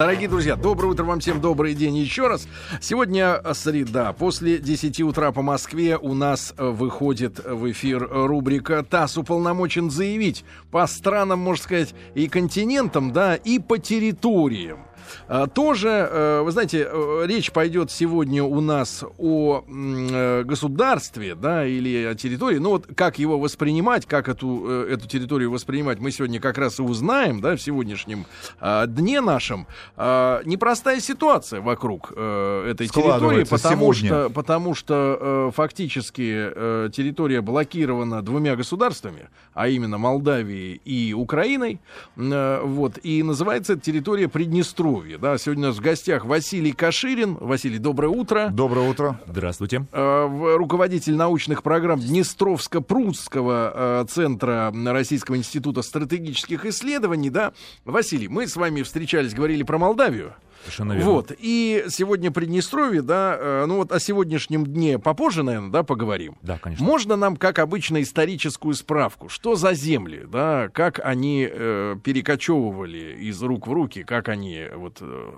[0.00, 2.48] Дорогие друзья, доброе утро вам всем, добрый день еще раз.
[2.80, 4.12] Сегодня среда.
[4.12, 10.84] После 10 утра по Москве у нас выходит в эфир рубрика «ТАСС уполномочен заявить» по
[10.88, 14.80] странам, можно сказать, и континентам, да, и по территориям.
[15.28, 21.66] А, тоже, э, вы знаете, э, речь пойдет сегодня у нас о э, государстве, да,
[21.66, 22.58] или о территории.
[22.58, 26.82] Ну вот как его воспринимать, как эту, эту территорию воспринимать, мы сегодня как раз и
[26.82, 28.26] узнаем, да, в сегодняшнем
[28.60, 29.66] а, дне нашем.
[29.96, 34.08] А, непростая ситуация вокруг этой территории, потому сегодня.
[34.08, 41.80] что, потому что фактически территория блокирована двумя государствами, а именно Молдавией и Украиной.
[42.16, 44.93] Вот, и называется эта территория Приднестровье.
[44.94, 45.18] Подмосковье.
[45.18, 47.36] Да, сегодня у нас в гостях Василий Каширин.
[47.40, 48.48] Василий, доброе утро.
[48.52, 49.20] Доброе утро.
[49.26, 49.86] Здравствуйте.
[49.92, 57.30] Э, руководитель научных программ Днестровско-Прудского э, центра Российского института стратегических исследований.
[57.30, 57.52] Да,
[57.84, 60.34] Василий, мы с вами встречались, говорили про Молдавию.
[60.64, 61.10] Совершенно верно.
[61.10, 61.32] Вот.
[61.38, 66.36] И сегодня Приднестровье, да, э, ну вот о сегодняшнем дне попозже, наверное, да, поговорим.
[66.40, 66.84] Да, конечно.
[66.84, 73.42] Можно нам, как обычно, историческую справку, что за земли, да, как они э, перекочевывали из
[73.42, 75.32] рук в руки, как они вот э,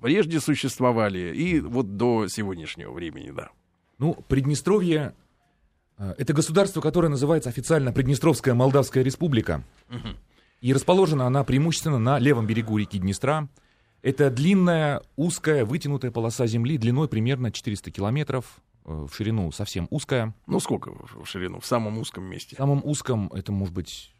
[0.00, 3.50] прежде существовали и вот до сегодняшнего времени, да.
[3.98, 5.14] Ну, Приднестровье
[5.98, 9.64] э, это государство, которое называется официально Приднестровская Молдавская Республика.
[9.88, 10.08] Угу.
[10.60, 13.48] И расположена она преимущественно на левом берегу реки Днестра.
[14.02, 20.34] Это длинная, узкая, вытянутая полоса земли длиной примерно 400 километров, э, в ширину совсем узкая.
[20.46, 21.60] Ну, сколько в ширину?
[21.60, 22.56] В самом узком месте?
[22.56, 24.14] В самом узком это может быть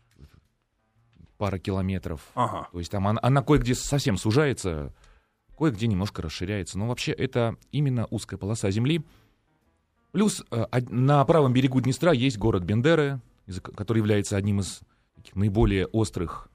[1.40, 2.20] пара километров.
[2.34, 2.68] Ага.
[2.70, 4.92] То есть там она, она кое-где совсем сужается,
[5.56, 6.78] кое-где немножко расширяется.
[6.78, 9.02] Но вообще это именно узкая полоса земли.
[10.12, 13.20] Плюс э, на правом берегу Днестра есть город Бендеры,
[13.74, 14.82] который является одним из
[15.34, 16.50] наиболее острых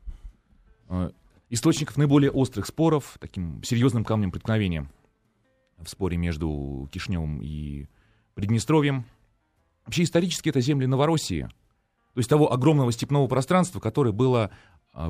[0.90, 1.10] э,
[1.50, 4.88] источников наиболее острых споров, таким серьезным камнем преткновения
[5.80, 7.88] в споре между Кишневым и
[8.36, 9.06] Приднестровьем.
[9.86, 11.50] Вообще исторически это земли Новороссии,
[12.16, 14.50] то есть того огромного степного пространства, которое было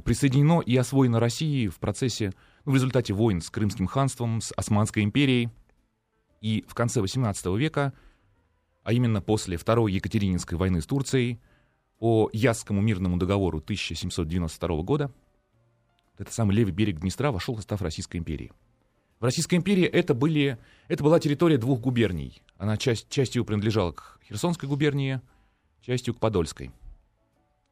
[0.03, 2.33] присоединено и освоено Россией в процессе,
[2.65, 5.49] ну, в результате войн с Крымским ханством, с Османской империей.
[6.41, 7.93] И в конце XVIII века,
[8.83, 11.39] а именно после Второй Екатерининской войны с Турцией,
[11.97, 15.11] по Ясскому мирному договору 1792 года,
[16.17, 18.51] этот самый левый берег Днестра вошел в состав Российской империи.
[19.19, 20.57] В Российской империи это, были,
[20.87, 22.41] это была территория двух губерний.
[22.57, 25.21] Она часть, частью принадлежала к Херсонской губернии,
[25.81, 26.71] частью к Подольской.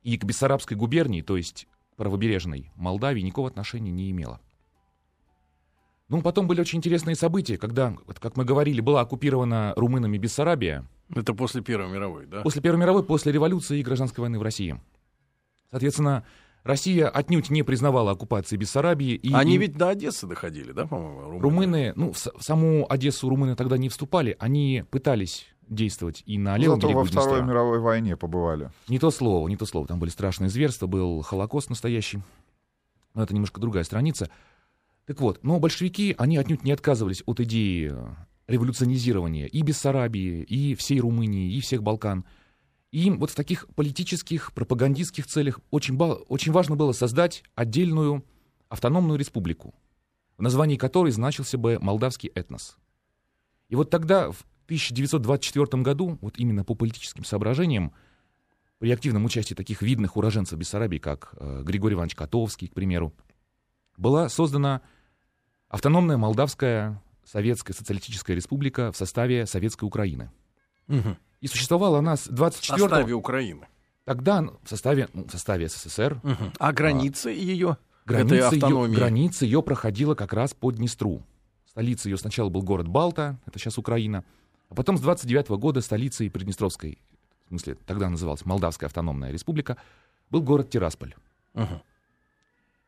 [0.04, 4.40] И к Бессарабской губернии, то есть правобережной Молдавии, никакого отношения не имела.
[6.10, 10.86] Ну, потом были очень интересные события, когда, как мы говорили, была оккупирована румынами Бессарабия.
[11.16, 12.42] Это после Первой мировой, да?
[12.42, 14.80] После Первой мировой, после революции и гражданской войны в России.
[15.72, 16.24] Соответственно,
[16.64, 19.16] Россия отнюдь не признавала оккупации Бессарабии.
[19.16, 19.58] И, Они и...
[19.58, 21.40] ведь до Одессы доходили, да, по-моему?
[21.40, 26.38] Румыны, румыны ну, в, в саму Одессу румыны тогда не вступали, они пытались действовать и
[26.38, 28.72] на левом Зато берегу во Второй мировой войне побывали.
[28.88, 29.88] Не то слово, не то слово.
[29.88, 32.22] Там были страшные зверства, был Холокост настоящий.
[33.14, 34.30] Но это немножко другая страница.
[35.06, 37.94] Так вот, но большевики, они отнюдь не отказывались от идеи
[38.48, 42.26] революционизирования и Бессарабии, и всей Румынии, и всех Балкан–
[42.94, 48.24] и им вот в таких политических, пропагандистских целях очень, очень важно было создать отдельную
[48.70, 49.74] автономную республику,
[50.38, 52.78] в названии которой значился бы молдавский этнос.
[53.68, 57.94] И вот тогда, в 1924 году, вот именно по политическим соображениям,
[58.80, 63.14] при активном участии таких видных уроженцев Бессарабии, как э, Григорий Иванович Котовский, к примеру,
[63.98, 64.82] была создана
[65.70, 70.32] автономная Молдавская Советская Социалистическая Республика в составе Советской Украины.
[70.88, 71.18] Угу.
[71.42, 73.68] И существовала она с 24 В составе Украины.
[74.06, 76.20] Тогда ну, в составе, ну, в составе СССР.
[76.24, 76.52] Угу.
[76.60, 77.78] А границы а, ее?
[78.06, 81.24] Граница ее, граница ее проходила как раз по Днестру.
[81.66, 84.26] Столицей ее сначала был город Балта, это сейчас Украина,
[84.74, 86.98] а потом с 29 -го года столицей Приднестровской,
[87.46, 89.78] в смысле, тогда называлась Молдавская автономная республика,
[90.32, 91.14] был город Тирасполь.
[91.54, 91.82] Угу.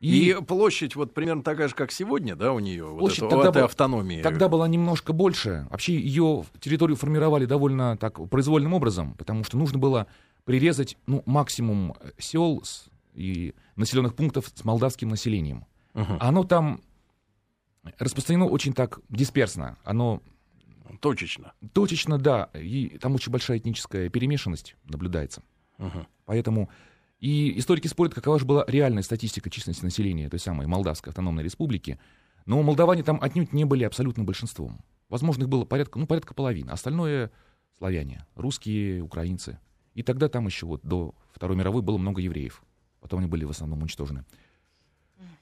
[0.00, 3.36] И, и площадь вот примерно такая же, как сегодня, да, у нее, площадь вот это,
[3.36, 4.20] тогда этой был, автономии.
[4.20, 5.68] Тогда была немножко больше.
[5.70, 10.08] Вообще ее территорию формировали довольно так произвольным образом, потому что нужно было
[10.44, 15.64] прирезать ну, максимум э, сел с, и населенных пунктов с молдавским населением.
[15.94, 16.16] Угу.
[16.18, 16.80] Оно там
[18.00, 19.78] распространено очень так дисперсно.
[19.84, 20.20] Оно
[21.00, 21.52] Точечно.
[21.72, 22.50] Точечно, да.
[22.54, 25.42] И там очень большая этническая перемешанность наблюдается.
[25.78, 26.06] Угу.
[26.24, 26.70] Поэтому
[27.18, 31.98] и историки спорят, какова же была реальная статистика численности населения той самой Молдавской автономной республики.
[32.44, 34.84] Но молдаване там отнюдь не были абсолютным большинством.
[35.08, 36.70] Возможно, их было порядка, ну, порядка половины.
[36.70, 37.30] Остальное—
[37.78, 39.58] славяне, русские, украинцы.
[39.94, 42.62] И тогда там еще вот до Второй мировой было много евреев.
[43.00, 44.24] Потом они были в основном уничтожены.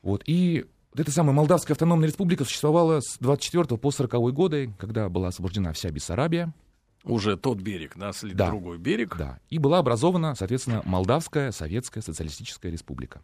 [0.02, 0.22] Вот.
[0.26, 5.28] И Вот эта самая Молдавская автономная республика существовала с 24 по 40 годы, когда была
[5.28, 6.54] освобождена вся Бессарабия.
[7.02, 8.46] Уже тот берег, да, след Да.
[8.48, 9.16] другой берег.
[9.18, 9.40] Да.
[9.50, 13.22] И была образована, соответственно, Молдавская Советская Социалистическая Республика.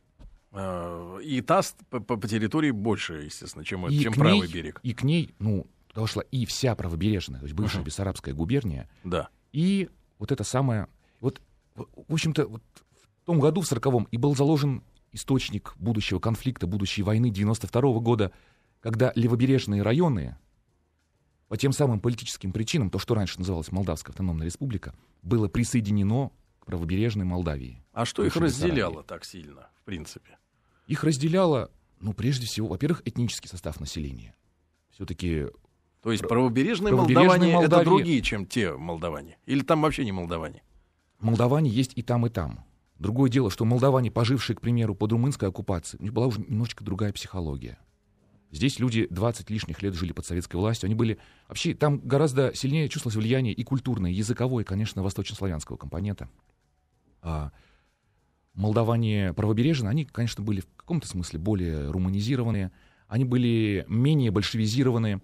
[0.52, 4.80] Э, И та по, территории больше, естественно, чем, И чем ней- правый берег.
[4.82, 5.64] И к ней, ну,
[5.94, 7.84] туда шла и вся правобережная, то есть бывшая Мгм.
[7.86, 9.28] Бессарабская губерния, Да.
[9.52, 9.88] и
[10.18, 10.88] вот это самое...
[11.20, 11.40] Вот,
[11.76, 12.62] в в общем-то, вот
[13.22, 14.82] в том году, в 40-м, и был заложен
[15.12, 18.32] источник будущего конфликта, будущей войны 92 года,
[18.80, 20.36] когда левобережные районы,
[21.48, 26.30] по тем самым политическим причинам, то, что раньше называлось Молдавская автономная республика, было присоединено
[26.60, 27.82] к правобережной Молдавии.
[27.92, 29.08] А что их разделяло Бессарабии.
[29.08, 30.38] так сильно, в принципе?
[30.86, 31.70] Их разделяло,
[32.00, 34.34] ну, прежде всего, во-первых, этнический состав населения.
[34.90, 35.46] Все-таки
[36.02, 39.38] То есть Пр- правобережные правобережные молдаване это Молдавии- другие, чем те молдаване?
[39.46, 40.62] Или там вообще не молдаване?
[41.18, 42.64] молдаване есть и там, и там.
[43.00, 46.84] Другое дело, что молдаване, пожившие, к примеру, под румынской оккупацией, у них была уже немножечко
[46.84, 47.78] другая психология.
[48.50, 50.86] Здесь люди 20 лишних лет жили под советской властью.
[50.86, 51.18] Они были...
[51.48, 56.28] Вообще, там гораздо сильнее чувствовалось влияние и культурное, и языковое, конечно, восточнославянского компонента.
[57.22, 57.52] А
[58.52, 62.70] молдаване правобережные, они, конечно, были в каком-то смысле более руманизированные,
[63.08, 65.22] они были менее большевизированные.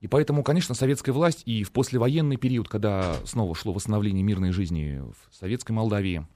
[0.00, 5.00] И поэтому, конечно, советская власть и в послевоенный период, когда снова шло восстановление мирной жизни
[5.00, 6.26] в советской Молдавии,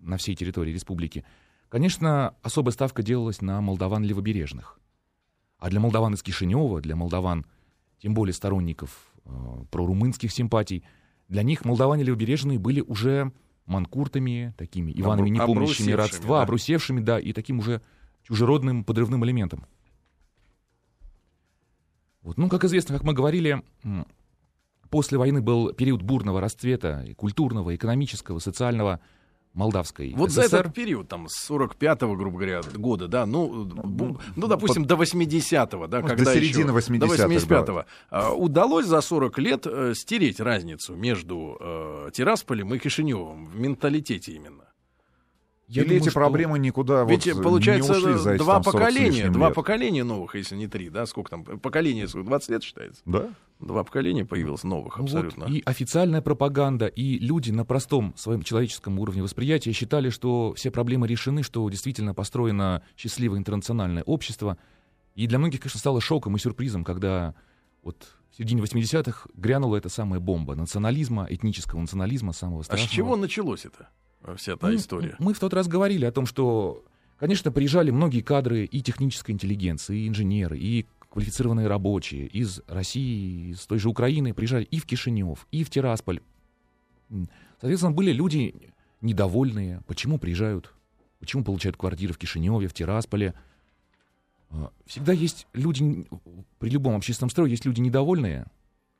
[0.00, 1.24] на всей территории республики,
[1.68, 4.78] конечно, особая ставка делалась на молдаван левобережных.
[5.58, 7.44] А для молдаван из Кишинева, для молдаван,
[7.98, 9.30] тем более сторонников э,
[9.70, 10.84] прорумынских симпатий,
[11.28, 13.32] для них молдаване левобережные были уже
[13.66, 16.42] манкуртами, такими Иванами, не помнящими родства, да.
[16.42, 17.82] обрусевшими, да, и таким уже
[18.22, 19.66] чужеродным подрывным элементом.
[22.22, 22.36] Вот.
[22.38, 23.62] Ну, как известно, как мы говорили,
[24.90, 29.00] после войны был период бурного расцвета и культурного, экономического, социального
[29.58, 30.56] Молдавской Вот за ССР.
[30.60, 35.88] этот период, там, с 45-го, грубо говоря, года, да, ну, бу- ну допустим, до 80-го,
[35.88, 39.94] да, Может, когда до середины еще, 80-х, до 85-го, а, удалось за 40 лет э,
[39.96, 44.64] стереть разницу между э, Тирасполем и Кишиневым в менталитете именно.
[45.66, 48.54] Я Или думаю, эти что- проблемы никуда Ведь вот получается не ушли за эти, два
[48.54, 49.54] там, 40 с поколения, два лет.
[49.56, 53.02] поколения новых, если не три, да, сколько там, поколение, сколько, 20 лет считается?
[53.04, 53.28] Да?
[53.60, 55.44] Два поколения появилось новых Ну вот, абсолютно.
[55.52, 61.08] и официальная пропаганда, и люди на простом своем человеческом уровне восприятия считали, что все проблемы
[61.08, 64.58] решены, что действительно построено счастливое интернациональное общество.
[65.16, 67.34] И для многих, конечно, стало шоком и сюрпризом, когда
[67.82, 72.90] вот в середине 80-х грянула эта самая бомба национализма, этнического национализма, самого А с страшного.
[72.94, 73.88] чего началось это,
[74.22, 75.16] э, вся та Ну, история?
[75.18, 76.84] Мы в тот раз говорили о том, что,
[77.18, 83.66] конечно, приезжали многие кадры и технической интеллигенции, и инженеры, и квалифицированные рабочие из России, из
[83.66, 86.20] той же Украины, приезжали и в Кишинев, и в Тирасполь.
[87.60, 88.54] Соответственно, были люди
[89.00, 90.72] недовольные, почему приезжают,
[91.18, 93.34] почему получают квартиры в Кишиневе, в Тирасполе.
[94.50, 96.06] А, Всегда есть люди,
[96.58, 98.46] при любом общественном строе есть люди недовольные,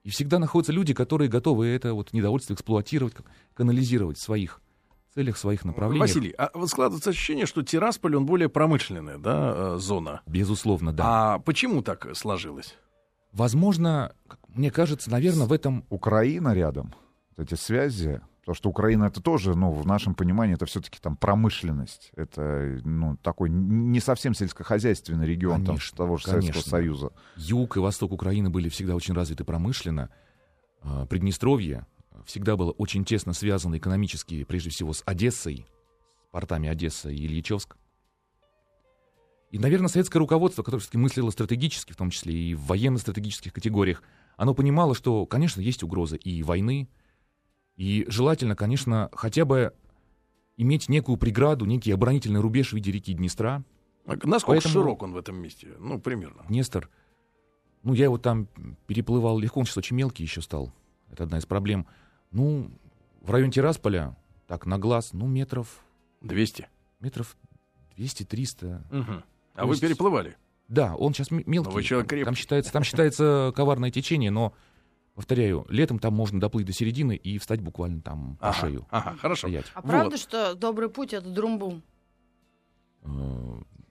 [0.05, 3.15] и всегда находятся люди, которые готовы это вот недовольство эксплуатировать,
[3.55, 4.63] канализировать в своих
[5.15, 6.09] целях, своих направлениях.
[6.09, 10.23] Василий, а вот складывается ощущение, что Тирасполь, он более промышленная, да, э, зона.
[10.27, 11.35] Безусловно, да.
[11.35, 12.77] А почему так сложилось?
[13.33, 14.13] Возможно,
[14.49, 16.95] мне кажется, наверное, в этом Украина рядом,
[17.37, 22.11] эти связи, потому что Украина это тоже, ну, в нашем понимании, это все-таки там промышленность.
[22.17, 26.53] Это, ну, такой не совсем сельскохозяйственный регион там, Конечно, того же конечно.
[26.53, 27.13] Советского Союза.
[27.37, 30.11] юг и восток Украины были всегда очень развиты промышленно.
[30.83, 31.87] А, Приднестровье
[32.25, 35.67] всегда было очень тесно связано экономически, прежде всего, с Одессой,
[36.27, 37.77] с портами Одесса и Ильичевск.
[39.51, 44.03] И, наверное, советское руководство, которое все-таки мыслило стратегически, в том числе и в военно-стратегических категориях,
[44.37, 46.89] оно понимало, что, конечно, есть угрозы и войны,
[47.77, 49.73] и желательно, конечно, хотя бы
[50.57, 53.63] иметь некую преграду, некий оборонительный рубеж в виде реки Днестра,
[54.07, 55.69] А Насколько Поэтому- широк он в этом месте?
[55.79, 56.43] Ну, примерно.
[56.49, 56.89] Днестр.
[57.83, 58.49] Ну, я его там
[58.87, 60.73] переплывал легко, он сейчас очень мелкий еще стал.
[61.11, 61.87] Это одна из проблем.
[62.31, 62.71] Ну,
[63.21, 64.17] в районе Тирасполя,
[64.47, 65.81] так, на глаз, ну, метров,
[66.21, 66.69] 200.
[67.01, 67.37] метров
[67.97, 68.83] 200-300.
[68.91, 69.25] Мгм.
[69.55, 70.37] А вы есть- переплывали?
[70.69, 71.69] Да, он сейчас мелкий.
[71.69, 72.25] Но вы человек крепкий.
[72.27, 74.53] там, считается, там считается коварное течение, но,
[75.15, 78.87] повторяю, летом там можно доплыть до середины и встать буквально там по Ага, шею.
[78.91, 79.49] ага, хорошо.
[79.49, 79.67] Стоять.
[79.75, 79.91] А Вот.
[79.91, 81.83] правда, что добрый путь это друмбум?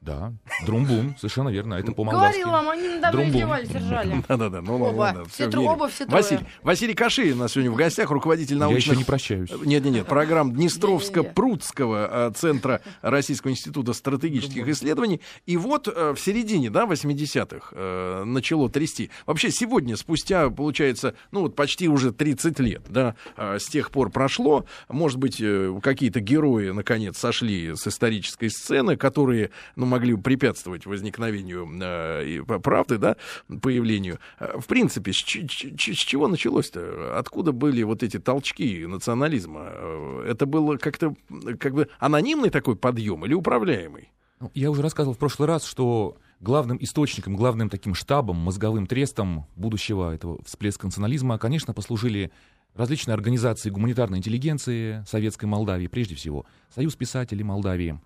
[0.08, 0.32] Да,
[0.66, 2.40] друмбум, совершенно верно, это по-молдавски.
[2.42, 3.36] Говорил вам, они недавно Друмбум.
[3.36, 4.24] издевались, ржали.
[4.30, 5.00] Да-да-да, ну ладно, Оба.
[5.00, 5.26] ладно.
[5.26, 5.82] Все трое, верим.
[5.82, 6.24] оба, все трое.
[6.24, 8.86] Василий, Василий Каши у нас сегодня в гостях, руководитель Я научных...
[8.88, 9.50] еще не прощаюсь.
[9.50, 15.22] Нет, нет, нет, программ Днестровско-Прудского э, центра Российского института стратегических исследований.
[15.46, 19.10] И вот э, в середине, да, 80-х э, начало трясти.
[19.26, 24.10] Вообще сегодня, спустя, получается, ну вот почти уже 30 лет, да, э, с тех пор
[24.10, 24.66] прошло.
[24.90, 31.68] Может быть, э, какие-то герои, наконец, сошли с исторической сцены, которые, ну, могли препятствовать возникновению
[31.82, 33.16] э, правды, да,
[33.62, 34.20] появлению.
[34.40, 37.18] Э, В принципе, с, ч- ч- с чего началось-то?
[37.18, 39.62] Откуда были вот эти толчки национализма?
[39.72, 41.16] Э, Это было как-то
[41.60, 44.12] как бы анонимный такой подъем или управляемый?
[44.40, 49.48] Ну, Я уже рассказывал в прошлый раз, что главным источником, главным таким штабом, мозговым трестом
[49.56, 52.32] будущего этого всплеска национализма, конечно, послужили
[52.76, 58.00] различные организации гуманитарной интеллигенции Советской Молдавии, прежде всего, Союз писателей Молдавии.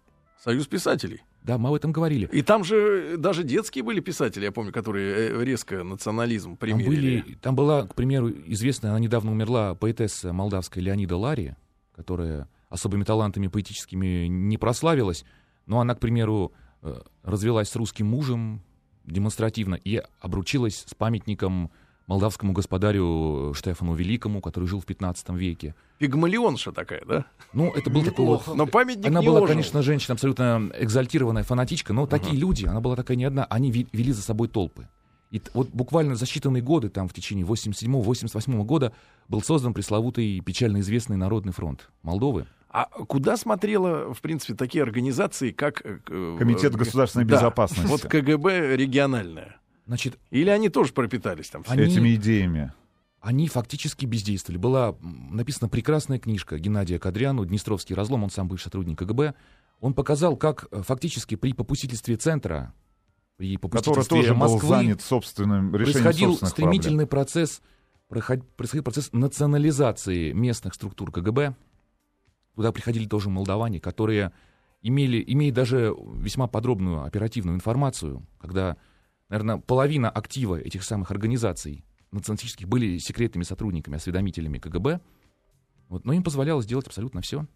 [0.43, 1.21] Союз писателей.
[1.43, 2.27] Да, мы об этом говорили.
[2.31, 7.21] И там же даже детские были писатели, я помню, которые э, резко национализм Там, примерили.
[7.21, 11.55] были, там была, к примеру, известная, она недавно умерла, поэтесса молдавская Леонида Лари,
[11.95, 15.25] которая особыми талантами поэтическими не прославилась,
[15.67, 18.63] но она, к примеру, э, развелась с русским мужем
[19.05, 21.71] демонстративно и обручилась с памятником
[22.12, 25.75] молдавскому господарю Штефану Великому, который жил в 15 веке.
[25.98, 27.25] Пигмалионша такая, да?
[27.53, 28.53] Ну, это был такой вот.
[28.53, 29.48] Но памятник Она не была, ожил.
[29.48, 34.12] конечно, женщина абсолютно экзальтированная фанатичка, но такие люди, она была такая не одна, они вели
[34.12, 34.89] за собой толпы.
[35.30, 38.91] И вот буквально за считанные годы, там в течение 87-88 года,
[39.30, 42.46] был создан пресловутый печально известный Народный фронт Молдовы.
[42.70, 45.82] А куда смотрела, в принципе, такие организации, как...
[45.86, 47.88] э, э, Комитет государственной да, безопасности.
[47.88, 49.61] Вот КГБ региональная.
[49.91, 51.65] Значит, Или они тоже пропитались там?
[51.67, 52.71] Они- Этими идеями.
[53.19, 54.57] они фактически бездействовали.
[54.57, 59.33] Была написана прекрасная книжка Геннадия Кадряну «Днестровский разлом», он сам бывший сотрудник КГБ.
[59.81, 62.74] Он показал, как э, фактически при попустительстве центра,
[63.36, 66.71] при Который попустительстве тоже был Москвы, занят собственным решением происходил собственных проблем.
[66.71, 67.62] стремительный процесс,
[68.07, 71.53] происходил процесс национализации местных структур КГБ.
[72.55, 74.31] Туда приходили тоже молдаване, которые
[74.81, 78.77] имели, имея даже весьма подробную оперативную информацию, когда,
[79.32, 85.00] наверное, половина актива этих самых организаций националистических были секретными сотрудниками, осведомителями КГБ,
[85.88, 87.48] вот, но им позволялось делать абсолютно все.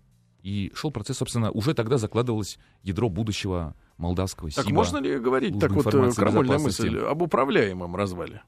[0.42, 4.76] И шел процесс, собственно, уже тогда закладывалось ядро будущего молдавского Так СИБа.
[4.76, 8.42] можно ли говорить, так вот, э, крамольная мысль, об управляемом развале?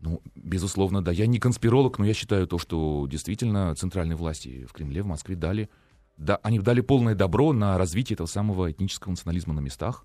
[0.00, 1.10] Ну, безусловно, да.
[1.10, 5.36] Я не конспиролог, но я считаю то, что действительно центральные власти в Кремле, в Москве
[5.36, 5.70] дали,
[6.16, 10.04] да, они дали полное добро на развитие этого самого этнического национализма на местах.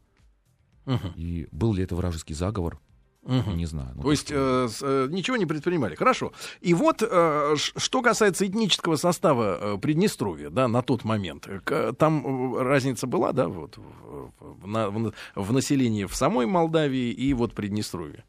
[0.86, 1.14] Мгм.
[1.16, 2.80] И был ли это вражеский заговор,
[3.24, 3.56] Мгм.
[3.56, 3.94] не знаю.
[3.96, 5.96] Ну, То есть э, с- э, ничего не предпринимали.
[5.96, 6.34] Хорошо.
[6.60, 11.60] И вот э, ш- что касается этнического состава э, Приднестровья, да, на тот момент, э,
[11.62, 16.48] к- там э, разница была, да, вот в, в- на- в- в населении в самой
[16.48, 18.26] Молдавии и вот Приднестровье.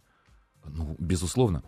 [0.64, 1.64] Ну, безусловно.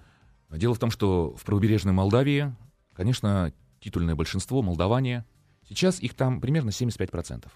[0.51, 2.55] Дело в том, что в правобережной Молдавии,
[2.95, 5.25] конечно, титульное большинство молдаване.
[5.69, 7.47] Сейчас их там примерно 75%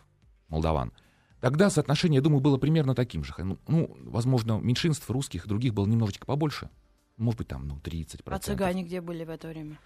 [0.48, 0.92] молдаван.
[1.40, 3.34] Тогда соотношение, я думаю, было примерно таким же.
[3.38, 6.68] Ну, ну, возможно, меньшинств русских и других было немножечко побольше.
[7.16, 8.22] Может быть, там, ну, 30%.
[8.26, 9.78] А цыгане где были в это время?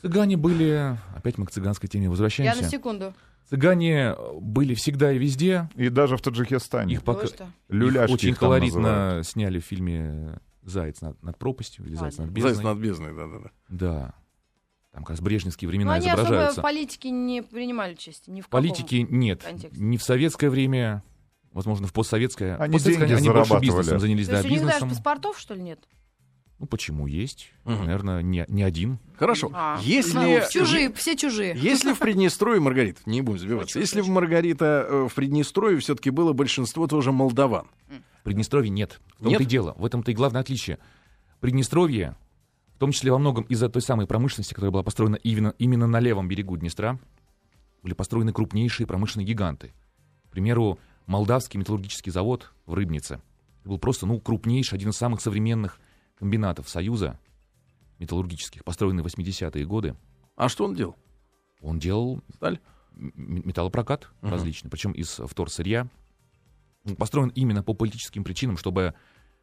[0.00, 2.62] Цыгане были, опять мы к цыганской теме Я возвращаемся.
[2.62, 3.14] на секунду.
[3.48, 5.68] Цыгане были всегда и везде.
[5.74, 6.94] И даже в Таджикистане.
[6.94, 7.26] Их пока?
[7.68, 9.26] Люляшки их очень их колоритно называют.
[9.26, 12.54] сняли в фильме «Заяц над, над пропастью» или «Заяц над бездной».
[12.54, 13.50] Заяц над бездной, да-да-да.
[13.68, 14.14] Да.
[14.98, 16.60] Там как раз брежневские Ну, времена они особо изображаются.
[16.60, 18.34] в политике не принимали участие.
[18.34, 18.60] Ни в каком.
[18.60, 19.44] Политики нет.
[19.44, 19.80] контексте.
[19.80, 21.04] Ни в советское время,
[21.52, 22.56] возможно, в постсоветское.
[22.56, 23.78] Они Постсоветское деньги они больше зарабатывали.
[23.78, 24.88] бизнесом занялись, То да, есть у них даже бизнесом.
[24.90, 25.78] паспортов, что ли, нет?
[26.58, 27.52] Ну, почему есть?
[27.64, 27.84] Мгм.
[27.84, 28.98] Наверное, не, не один.
[29.16, 29.52] Хорошо.
[29.54, 30.18] А, Если...
[30.18, 31.56] ну, чужие, все чужие.
[31.56, 34.08] Если в Приднестровье, Маргарита, не будем забиваться, если в.
[34.08, 37.68] Маргарита э, в Приднестровье все-таки было большинство тоже молдаван.
[38.20, 39.00] В Приднестровье нет.
[39.18, 39.40] В том-то Нет?
[39.42, 39.76] и дело.
[39.78, 40.80] В этом-то и главное отличие.
[41.38, 42.16] Приднестровье,
[42.78, 45.98] в том числе во многом из-за той самой промышленности, которая была построена именно, именно на
[45.98, 46.96] левом берегу Днестра,
[47.82, 49.72] были построены крупнейшие промышленные гиганты.
[50.28, 53.20] К примеру, Молдавский металлургический завод в Рыбнице.
[53.62, 55.80] Это был просто ну, крупнейший, один из самых современных
[56.14, 57.18] комбинатов Союза
[57.98, 59.96] металлургических, построенный в 80-е годы.
[60.36, 60.94] А что он делал?
[61.60, 62.60] Он делал Сталь?
[62.94, 64.30] металлопрокат Мгм.
[64.30, 65.88] различный, причем из вторсырья.
[66.84, 68.94] Он построен именно по политическим причинам, чтобы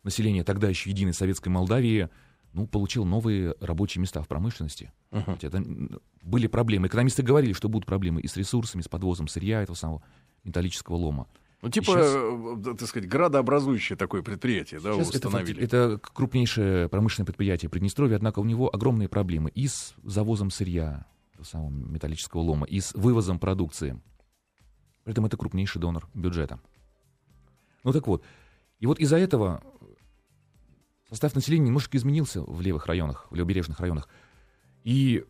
[0.04, 2.10] население тогда еще единой советской Молдавии
[2.56, 4.92] ну, получило новые рабочие места в промышленности.
[5.12, 6.88] Это, м, были проблемы.
[6.88, 10.02] Экономисты говорили, что будут проблемы и с ресурсами, с подвозом сырья этого самого
[10.44, 11.28] металлического лома.
[11.62, 15.54] Ну, типа, Сейчас- э, да, так сказать, градообразующее такое предприятие, да, это, установили.
[15.62, 21.06] факти- это крупнейшее промышленное предприятие Приднестровья, однако у него огромные проблемы и с завозом сырья,
[21.42, 24.00] самого металлического лома, и с вывозом продукции.
[25.04, 26.60] Поэтому это крупнейший донор бюджета.
[27.84, 28.24] Ну так вот,
[28.80, 29.62] и вот из-за этого
[31.16, 34.08] состав населения немножко изменился в левых районах, в левобережных районах.
[34.84, 35.24] И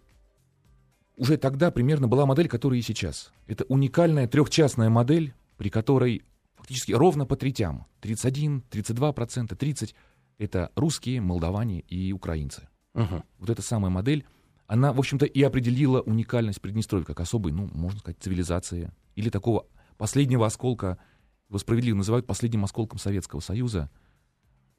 [1.18, 3.32] уже тогда примерно была модель, которая и сейчас.
[3.48, 6.24] Это уникальная трехчастная модель, при которой
[6.56, 7.86] фактически ровно по третям.
[8.01, 9.96] 31, 32 процента, 30—
[10.38, 12.68] это русские, молдаване и украинцы.
[12.94, 13.24] Мгм.
[13.39, 14.25] Вот эта самая модель,
[14.68, 19.68] она, в общем-то, и определила уникальность Приднестровья как особой, ну, можно сказать, цивилизации или такого
[19.98, 20.98] последнего осколка
[21.50, 23.89] его справедливо называют последним осколком Советского Союза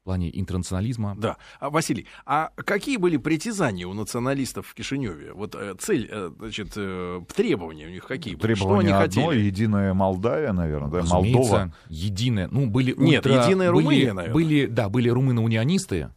[0.07, 1.15] плане интернационализма.
[1.19, 1.37] Да.
[1.59, 5.33] А, Василий, а какие были притязания у националистов в Кишиневе?
[5.33, 8.55] Вот э, цель, э, значит, э, требования у них какие были?
[8.55, 9.21] Что они Требование хотели?
[9.25, 11.75] одно, единая Молдавия, наверное, да, Разумеется, Молдова.
[11.89, 12.49] единая.
[12.53, 14.35] Ну, были Нет, ультра- единая были- Румыния, наверное.
[14.35, 16.11] Были, да, были румыно-унионисты.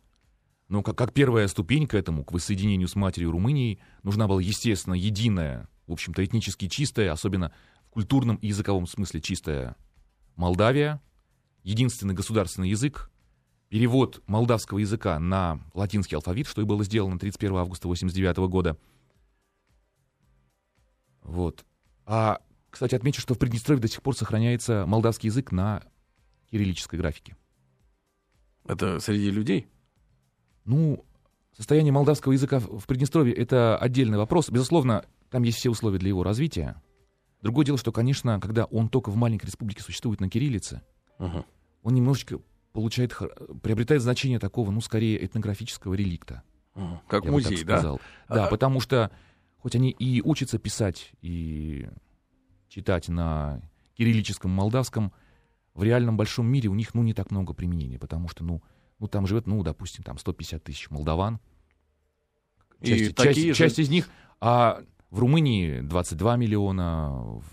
[0.67, 4.93] Но как, как первая ступень к этому, к воссоединению с матерью Румынией, нужна была, естественно,
[4.93, 7.51] единая, в общем-то, этнически чистая, особенно
[7.87, 9.75] в культурном и языковом смысле чистая
[10.35, 11.01] Молдавия,
[11.63, 13.09] единственный государственный язык,
[13.69, 18.77] перевод молдавского языка на латинский алфавит, что и было сделано 31 августа 1989 года.
[21.21, 21.65] Вот.
[22.05, 25.83] А, кстати, отмечу, что в Приднестровье до сих пор сохраняется молдавский язык на
[26.51, 27.35] кириллической графике.
[28.65, 29.67] Это среди людей?
[30.65, 31.05] Ну,
[31.55, 34.49] состояние молдавского языка в Приднестровье— это отдельный вопрос.
[34.49, 36.81] Безусловно, там есть все условия для его развития.
[37.41, 40.81] Другое дело, что, конечно, когда он только в маленькой республике существует на кириллице,
[41.19, 41.45] Мгм.
[41.83, 42.39] он немножечко
[42.73, 43.15] получает,
[43.61, 46.43] приобретает значение такого, ну, скорее, этнографического реликта.
[47.07, 47.77] Как я музей, да?
[47.77, 48.01] сказал.
[48.27, 49.11] Да, А- потому что
[49.57, 51.89] хоть они и учатся писать и
[52.69, 53.61] читать на
[53.95, 55.11] кириллическом молдавском,
[55.73, 58.61] в реальном большом мире у них, ну, не так много применения, потому что, ну,
[58.99, 61.39] ну там живет, ну, допустим, там 150 тысяч молдаван.
[62.81, 64.09] И Часть, такие часть- же- часть из них,
[64.39, 67.43] а в Румынии 22 миллиона, в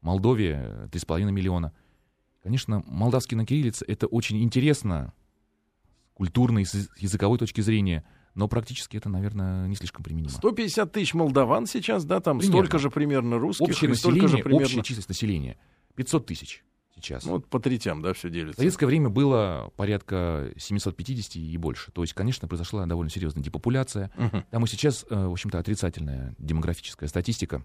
[0.00, 1.72] Молдове 3,5 миллиона.
[2.42, 5.12] Конечно, молдавский на кириллице— это очень интересно
[6.12, 10.30] с культурной, с языковой точки зрения, но практически это, наверное, не слишком применимо.
[10.30, 12.58] 150 тысяч молдаван сейчас, да, там Примерно.
[12.58, 14.66] столько же примерно русских, Общее столько же население, примерно...
[14.66, 15.58] общая численность населения
[15.94, 17.24] 500 тысяч сейчас.
[17.24, 18.58] Ну, вот по третям, да, все В делится.
[18.58, 21.92] советское время было порядка 750 и больше.
[21.92, 24.10] То есть, конечно, произошла довольно серьезная депопуляция.
[24.16, 24.44] Мгм.
[24.50, 27.64] Там и сейчас, э, в общем-то, отрицательная демографическая статистика.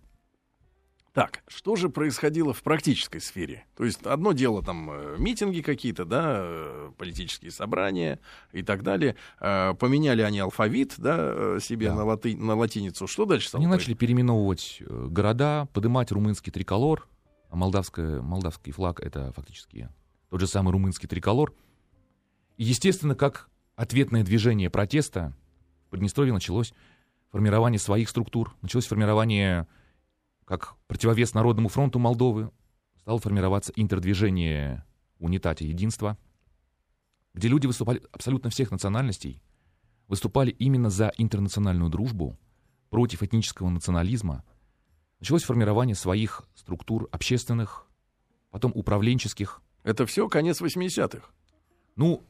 [1.17, 3.65] Так, что же происходило в практической сфере?
[3.75, 8.19] То есть одно дело там э, митинги какие-то, да, э, политические собрания
[8.51, 9.15] и так далее.
[9.39, 11.95] Э, Поменяли они алфавит, да, себе Да.
[11.95, 13.07] на, латы- на латиницу.
[13.07, 17.07] Что дальше стало Они начали переименовывать города, поднимать румынский триколор.
[17.49, 19.89] А молдавское, молдавский флаг— это фактически
[20.29, 21.51] тот же самый румынский триколор.
[22.57, 25.33] И, естественно, как ответное движение протеста
[25.87, 26.75] в Приднестровье началось
[27.31, 29.65] формирование своих структур, началось формирование,
[30.47, 32.51] как противовес Народному фронту Молдовы,
[32.95, 34.85] стало формироваться интердвижение
[35.19, 36.17] унитати единства,
[37.33, 39.43] где люди выступали абсолютно всех национальностей,
[40.07, 42.39] выступали именно за интернациональную дружбу,
[42.89, 44.45] против этнического национализма,
[45.19, 47.85] началось формирование своих структур общественных,
[48.49, 49.61] потом управленческих.
[49.83, 51.27] Это все конец 80-х.
[51.97, 52.23] Ну,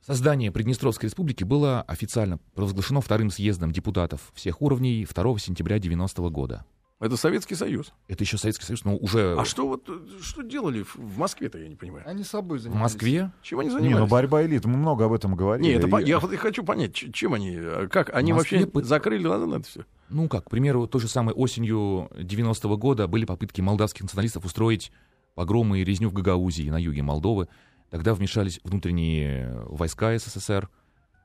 [0.00, 6.66] создание Приднестровской республики было официально провозглашено вторым съездом депутатов всех уровней 2 сентября 90 года.
[7.00, 7.92] Это Советский Союз.
[8.08, 11.58] Это еще Советский Союз, но уже А что вот, э, что делали в- в Москве-то,
[11.58, 12.04] я не понимаю?
[12.06, 12.92] Они собой в занимались.
[12.92, 14.10] Москве Чем они Не, ну занимались?
[14.10, 15.66] борьба элит, мы много об этом говорили.
[15.66, 18.70] Не, это по- И- я хочу понять, чем они, э, как, они В Москве вообще
[18.70, 19.84] пыт- закрыли глаза на это все?
[20.10, 24.92] Ну как, к примеру, той же самой осенью 90-го года были попытки молдавских националистов устроить
[25.34, 27.48] погромы и резню в Гагаузии на юге Молдовы.
[27.88, 30.68] Тогда вмешались внутренние войска СССР,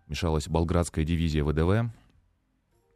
[0.08, 1.92] вмешалась Болградская дивизия ВДВ,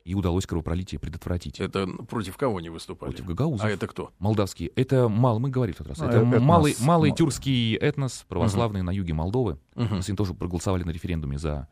[0.10, 1.60] и удалось кровопролитие предотвратить.
[1.60, 3.12] Это против кого они выступали?
[3.12, 3.65] Против гагаузов.
[3.65, 4.12] А это кто?
[4.19, 4.69] Молдавские.
[4.76, 6.00] Это мало, мы говорили в тот раз.
[6.00, 6.41] Ну, это этнос.
[6.41, 9.60] малый, малый М- тюркский этнос, православный на юге Молдовы.
[9.76, 10.02] Мгм.
[10.08, 11.67] Они тоже проголосовали на референдуме за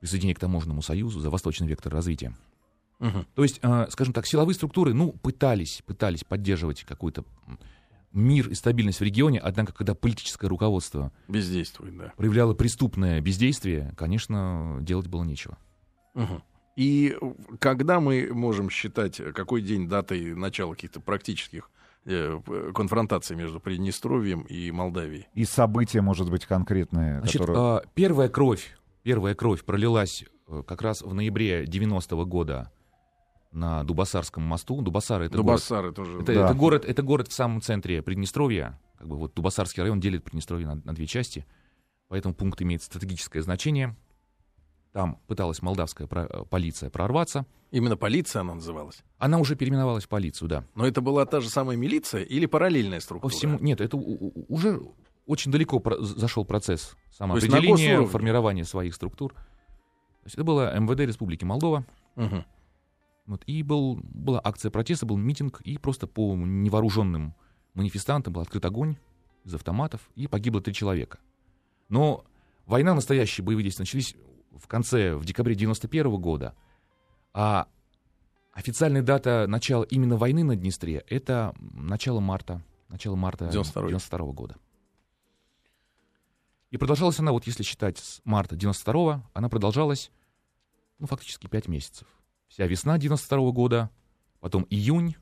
[0.00, 2.34] присоединение к таможенному союзу, за восточный вектор развития.
[2.98, 3.26] Мгм.
[3.34, 7.58] То есть, э, скажем так, силовые структуры, ну, пытались, пытались поддерживать какой-то м,
[8.12, 12.12] мир и стабильность в регионе, однако, когда политическое руководство Бездействует, да.
[12.16, 15.58] проявляло преступное бездействие, конечно, делать было нечего.
[16.14, 16.42] Мгм.
[16.76, 21.70] И э, когда мы можем считать, э, какой день датой начала каких-то практических
[22.04, 22.38] э,
[22.74, 25.26] конфронтаций между Приднестровьем и Молдавией?
[25.32, 27.58] И события, может быть, конкретные, Значит, которые...
[27.58, 30.24] а, первая кровь, первая кровь пролилась
[30.66, 32.70] как раз в ноябре 90-го года
[33.52, 34.80] на Дубасарском мосту.
[34.82, 36.20] Дубасары это город, Дубасары тоже.
[36.20, 36.44] это, Да.
[36.44, 38.78] это город, это город в самом центре Приднестровья.
[38.98, 41.46] Как бы вот Дубасарский район делит Приднестровье на, на две части,
[42.08, 43.96] поэтому пункт имеет стратегическое значение.
[44.96, 47.44] Там пыталась молдавская э, полиция прорваться.
[47.70, 49.04] Именно полиция она называлась.
[49.18, 50.64] Она уже переименовалась в полицию, да.
[50.74, 53.30] Но это была та же самая милиция или параллельная По структура?
[53.30, 54.80] всему, нет, это уже
[55.26, 59.34] очень далеко зашел процесс самоопределения, формирования своих структур.
[59.34, 61.84] То есть это было МВД Республики Молдова.
[62.14, 62.46] Мгм.
[63.26, 67.34] Вот, и был, была акция протеста, был митинг, и просто по невооруженным
[67.74, 68.96] манифестантам был открыт огонь
[69.44, 71.18] из автоматов, и погибло три человека.
[71.90, 72.24] Но
[72.64, 74.16] война, настоящие боевые действия начались
[74.58, 76.54] в конце, в декабре 91 года,
[77.32, 77.68] а
[78.52, 83.88] официальная дата начала именно войны на Днестре— это начало марта начала марта 92-й.
[83.88, 84.56] 92 года.
[86.70, 90.10] И продолжалась она, вот если считать с марта 92 она продолжалась,
[90.98, 92.08] ну, фактически 5 месяцев.
[92.48, 93.90] Вся весна 92 года,
[94.40, 95.16] потом июнь,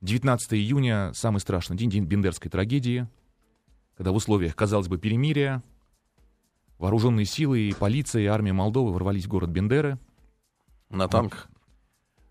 [0.00, 3.08] 19 июня, самый страшный день, день Бендерской трагедии,
[3.96, 5.62] когда в условиях, казалось бы, перемирия,
[6.78, 9.98] вооруженные силы и полиция, и армия Молдовы ворвались в город Бендеры.
[10.90, 11.48] На танках.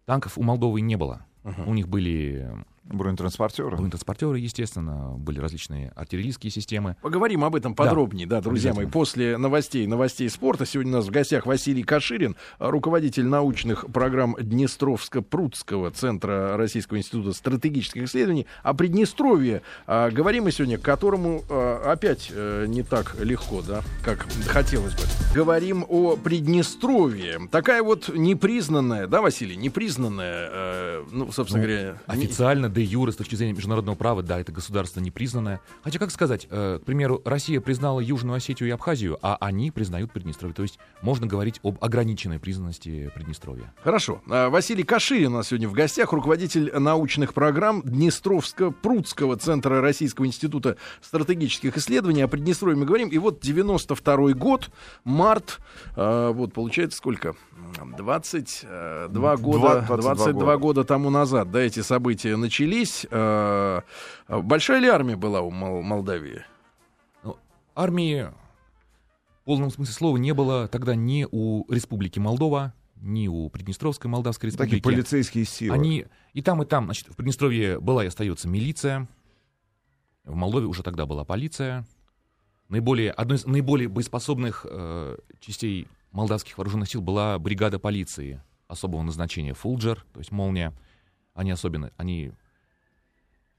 [0.06, 1.26] Танков у Молдовы не было.
[1.44, 1.68] Мгм.
[1.68, 3.76] У них были Бронетранспортеры.
[3.76, 6.96] бронетранспортеры, естественно, были различные артиллерийские системы.
[7.02, 10.68] Поговорим об этом подробнее, да, друзья мои, после новостей, новостей спорта.
[10.68, 18.04] Сегодня у нас в гостях Василий Каширин, руководитель научных программ Днестровско-Прудского центра Российского института стратегических
[18.04, 18.46] исследований.
[18.62, 23.82] О Приднестровье а, говорим мы сегодня, к которому а, опять э, не так легко, да,
[24.04, 25.02] как хотелось бы.
[25.34, 27.40] Говорим о Приднестровье.
[27.50, 33.16] Такая вот непризнанная, да, Василий, непризнанная, э, ну, собственно Ну, говоря, Официально, де юре, с
[33.16, 35.62] точки зрения международного права, да, это государство непризнанное.
[35.82, 40.12] Хотя, как сказать, э, к примеру, Россия признала Южную Осетию и Абхазию, а они признают
[40.12, 40.54] Приднестровье.
[40.54, 43.74] То есть можно говорить об ограниченной признанности Приднестровья.
[43.82, 44.22] Хорошо.
[44.30, 50.76] А, Василий Каширин у нас сегодня в гостях, руководитель научных программ Днестровско-Прудского центра Российского института
[51.02, 52.22] стратегических исследований.
[52.24, 53.08] О Приднестровье мы говорим.
[53.10, 54.70] И вот 92 год,
[55.06, 55.60] март,
[55.96, 57.36] а, вот получается сколько?
[57.98, 60.58] 22 Два- года, 22 22 года.
[60.58, 62.65] года тому назад, да, эти события начались.
[63.12, 63.84] А,
[64.28, 66.44] а, Большая ли армия была у Мол- Молдавии?
[67.24, 67.38] Ну,
[67.76, 68.24] армии
[69.42, 74.50] в полном смысле слова не было тогда ни у Республики Молдова, ни у Приднестровской Молдавской
[74.50, 74.84] Такие Республики.
[74.84, 75.76] полицейские силы.
[75.76, 79.08] Они и там, и там, значит, в Приднестровье была и остается милиция.
[80.24, 81.86] В Молдове уже тогда была полиция.
[82.70, 89.54] Наиболее, одной из наиболее боеспособных э, частей молдавских вооруженных сил была бригада полиции особого назначения
[89.54, 90.74] Фулджер, то есть молния.
[91.36, 92.32] Они особенно, они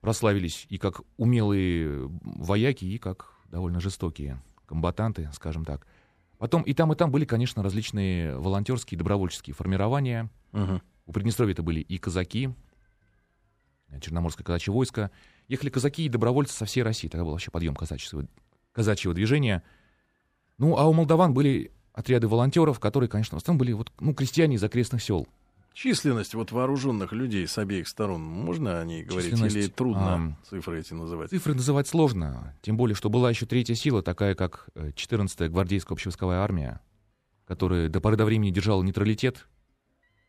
[0.06, 5.84] прославились и как умелые вояки, и как довольно жестокие комбатанты, скажем так.
[6.38, 10.30] Потом и там, и там были, конечно, различные волонтерские, добровольческие формирования.
[10.52, 10.80] Мгм.
[11.06, 12.50] У Приднестровья это были и казаки,
[13.88, 15.10] э, Черноморское казачье войско.
[15.48, 17.08] Ехали казаки и добровольцы со всей России.
[17.08, 18.28] Тогда был вообще подъем казачьего,
[18.70, 19.64] казачьего движения.
[20.56, 24.54] Ну, а у молдаван были отряды волонтеров, которые, конечно, в основном были вот, ну, крестьяне
[24.54, 25.26] из окрестных сел.
[25.76, 29.32] Численность вот вооруженных людей с обеих сторон, можно о ней говорить?
[29.32, 31.28] Численность, Или трудно ам, цифры эти называть?
[31.28, 35.94] Цифры называть сложно, тем более, что была еще третья сила, такая как э, 14-я гвардейская
[35.94, 36.80] общевойсковая армия,
[37.44, 39.48] которая до поры до времени держала нейтралитет,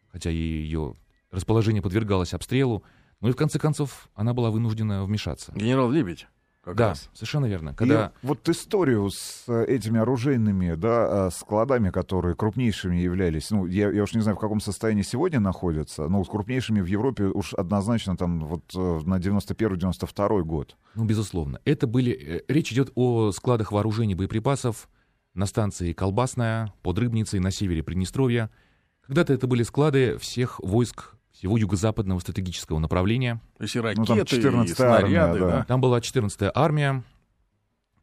[0.09, 0.95] хотя ее
[1.31, 2.83] расположение подвергалось обстрелу,
[3.21, 5.53] но и в конце концов она была вынуждена вмешаться.
[5.55, 6.27] Генерал Лебедь.
[6.67, 7.09] Как да, раз.
[7.13, 7.69] совершенно верно.
[7.69, 13.89] И Когда вот историю с этими оружейными да, э, складами, которые крупнейшими являлись, ну, я,
[13.89, 17.53] я уж не знаю, в каком состоянии сегодня находятся, но вот крупнейшими в Европе уж
[17.53, 20.75] однозначно там вот э, на 91-92 год.
[20.95, 21.61] Ну, безусловно.
[21.63, 22.11] Это были...
[22.11, 24.89] э, Речь идет о складах вооружений и боеприпасов
[25.33, 28.49] на станции Колбасная, под Рыбницей, на севере Приднестровья.
[29.05, 33.41] Когда-то это были склады всех войск всего юго-западного стратегического направления.
[33.57, 35.47] То есть и Ну, ракеты, там и 14-я армия, снаряды, да.
[35.49, 35.63] да.
[35.65, 37.03] Там была 14-я армия,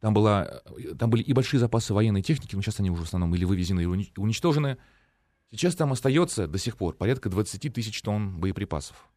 [0.01, 0.61] там, была,
[0.99, 3.81] там были и большие запасы военной техники, но сейчас они уже в основном или вывезены,
[3.81, 4.77] или уни- уничтожены.
[5.51, 9.09] Сейчас там остается до сих пор порядка 20 тысяч тонн боеприпасов,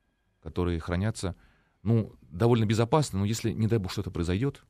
[0.41, 1.35] которые хранятся,
[1.83, 4.63] ну, довольно безопасно, но если, не дай бог, что-то произойдет,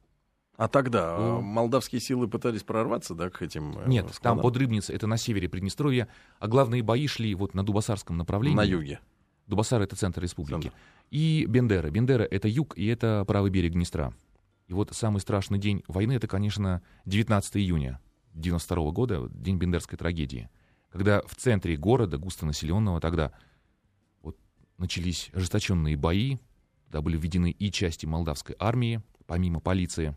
[0.58, 1.42] А тогда Ну.
[1.42, 4.42] молдавские силы пытались прорваться, да, к этим э, Нет, там складам?
[4.42, 6.08] под Рыбницей, это на севере Приднестровья,
[6.40, 8.58] а главные бои шли вот на Дубасарском направлении.
[8.58, 9.00] на юге.
[9.48, 10.64] Дубасар— это центр республики.
[10.64, 10.78] Центр.
[11.10, 11.90] И Бендера.
[11.90, 14.14] Бендера— это юг, и это правый берег Днестра.
[14.68, 18.02] И вот самый страшный день войны— это, конечно, 19 июня
[18.34, 20.50] 92 года, день Бендерской трагедии.
[20.92, 23.32] Когда в центре города, густонаселенного тогда,
[24.22, 24.38] вот
[24.78, 26.38] начались ожесточенные бои,
[26.86, 30.16] туда были введены и части молдавской армии, помимо полиции.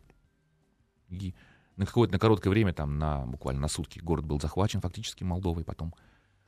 [1.09, 1.35] И
[1.77, 5.65] на какое-то на короткое время, там, на, буквально на сутки, город был захвачен фактически Молдовой,
[5.65, 5.95] потом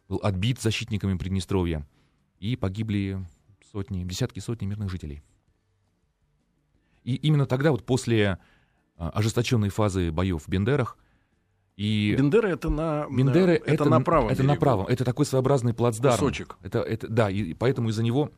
[0.08, 1.86] был отбит защитниками Приднестровья,
[2.42, 3.24] и погибли
[3.70, 5.22] сотни, десятки сотни мирных жителей.
[7.04, 8.38] И именно тогда, вот после
[8.96, 10.98] а, ожесточенной фазы боев в Бендерах,
[11.76, 14.60] и Бендеры это на Бендеры это, это на правом это на берегу.
[14.60, 16.18] правом, это такой своеобразный плацдарм.
[16.18, 16.56] Кусочек.
[16.62, 18.32] Это, это, да, и, поэтому из-за него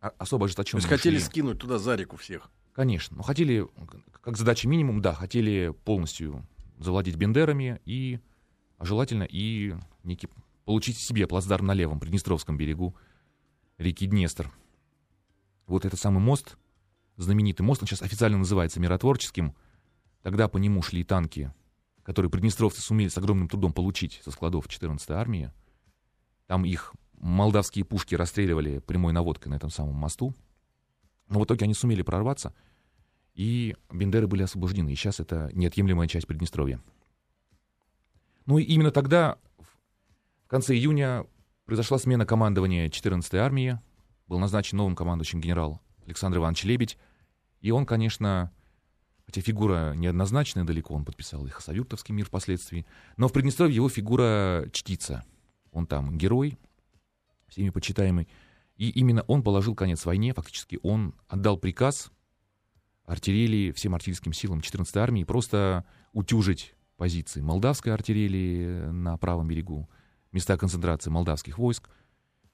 [0.00, 1.24] особо То ожесточенно есть хотели шли.
[1.24, 2.50] скинуть туда за реку всех.
[2.72, 3.16] Конечно.
[3.16, 6.44] Но хотели, к- как задача минимум, да, хотели полностью
[6.80, 8.18] завладеть Бендерами и,
[8.76, 10.28] а желательно, и некий,
[10.68, 12.94] получить себе плацдарм на левом Приднестровском берегу
[13.78, 14.52] реки Днестр.
[15.66, 16.58] Вот этот самый мост,
[17.16, 19.54] знаменитый мост, он сейчас официально называется миротворческим.
[20.20, 21.54] Тогда по нему шли танки,
[22.02, 25.52] которые приднестровцы сумели с огромным трудом получить со складов 14-й армии.
[26.46, 30.34] Там их молдавские пушки расстреливали прямой наводкой на этом самом мосту.
[31.30, 32.52] Но в итоге они сумели прорваться.
[33.32, 34.90] и Бендеры были освобождены.
[34.90, 36.78] И сейчас это неотъемлемая часть Приднестровья.
[38.44, 39.38] Ну и именно тогда,
[40.48, 41.26] в конце июня,
[41.66, 43.78] произошла смена командования 14-й армии.
[44.28, 46.96] Был назначен новым командующим генерал Александр Иванович Лебедь.
[47.60, 48.50] И он, конечно,
[49.26, 52.86] хотя фигура неоднозначная далеко, он подписал и Хасавюртовский мир впоследствии,
[53.18, 55.22] но в Приднестровье его фигура чтится.
[55.70, 56.58] Он там герой,
[57.48, 58.26] всеми почитаемый.
[58.76, 62.10] И именно он положил конец войне, фактически он отдал приказ
[63.04, 65.84] артиллерии, всем артиллерийским силам 14-й армии просто
[66.14, 69.90] утюжить позиции молдавской артиллерии на правом берегу,
[70.38, 71.88] места концентрации молдавских войск.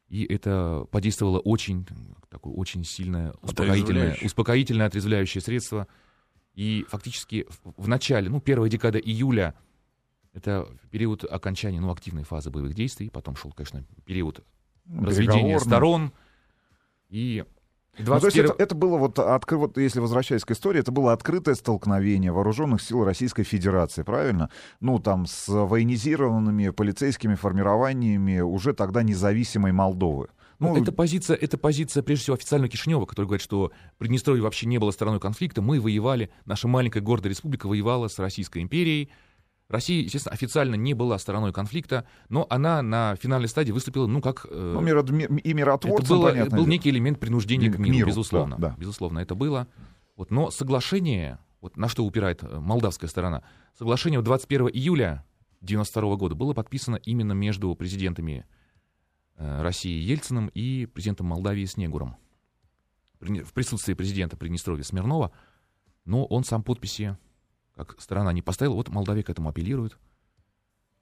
[0.09, 1.87] И это подействовало очень,
[2.29, 5.87] такое очень сильное успокоительное, успокоительное отрезвляющее средство.
[6.55, 9.55] И фактически в начале, ну, первая декада июля,
[10.33, 13.09] это период окончания, ну, активной фазы боевых действий.
[13.11, 14.45] Потом шел, конечно, период
[14.87, 16.13] разведения сторон.
[17.09, 17.45] И
[17.99, 18.15] 21...
[18.15, 19.59] Ну, то есть это, это было вот, откры...
[19.59, 24.51] вот, если возвращаясь к истории, это было открытое столкновение вооруженных сил Российской Федерации, правильно?
[24.81, 30.29] Ну, там, с военизированными полицейскими формированиями уже тогда независимой Молдовы.
[30.59, 34.79] Ну, это позиция, это позиция, прежде всего, официального Кишинева, который говорит, что Приднестровье вообще не
[34.79, 35.63] было стороной конфликта.
[35.63, 39.11] Мы воевали, наша маленькая гордая республика воевала с Российской империей.
[39.69, 44.47] Россия, естественно, официально не была стороной конфликта, но она на финальной стадии выступила, ну, как...
[44.51, 46.57] Э, ну, миро, и миротворцем, это было, понятно.
[46.57, 48.57] был некий элемент принуждения к миру, миру безусловно.
[48.59, 48.77] Да, да.
[48.79, 49.67] Безусловно, это было.
[50.17, 53.43] Вот, но соглашение, вот на что упирает э, молдавская сторона,
[53.77, 55.25] соглашение 21 июля
[55.65, 58.47] 1992 года было подписано именно между президентами
[59.37, 62.17] э, России Ельциным и президентом Молдавии Снегуром.
[63.19, 65.33] В присутствии президента Приднестровья Смирнова,
[66.05, 67.17] но он сам подписи
[67.77, 68.75] как страна не поставила.
[68.75, 69.97] Вот Молдавия к этому апеллирует.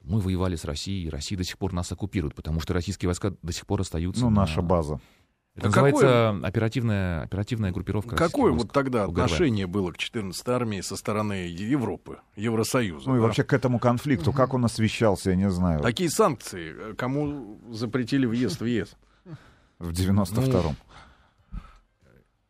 [0.02, 3.34] Мы воевали с Россией, и Россия до сих пор нас оккупирует, потому что российские войска
[3.42, 4.22] до сих пор остаются.
[4.22, 4.42] Ну, на...
[4.42, 5.00] наша база.
[5.54, 6.48] Это а называется какое...
[6.48, 8.16] оперативная, оперативная группировка.
[8.16, 9.24] Какое вот тогда УГРВ.
[9.24, 13.06] отношение было к 14-й армии со стороны Европы, Евросоюза?
[13.06, 13.18] Ну да?
[13.18, 15.82] и вообще к этому конфликту, как он освещался, я не знаю.
[15.82, 16.94] Какие санкции?
[16.94, 18.96] Кому запретили въезд в ЕС?
[19.78, 20.76] В 92-м.
[21.52, 21.58] Ну,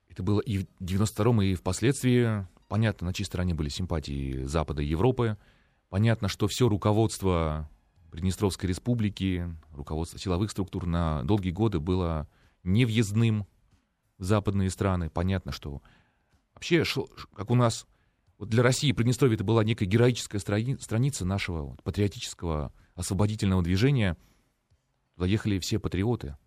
[0.08, 2.46] это было и в 92-м, и впоследствии.
[2.72, 5.36] Понятно, на чьей стороне были симпатии Запада и Европы.
[5.90, 7.68] Понятно, что все руководство
[8.10, 12.30] Приднестровской республики, руководство силовых структур на долгие годы было
[12.62, 13.46] невъездным
[14.16, 15.10] в западные страны.
[15.10, 15.82] Понятно, что
[16.54, 16.84] вообще,
[17.34, 17.86] как у нас,
[18.38, 24.16] вот для России Приднестровье это была некая героическая страни, страница нашего вот, патриотического освободительного движения.
[25.16, 26.38] Туда ехали все патриоты.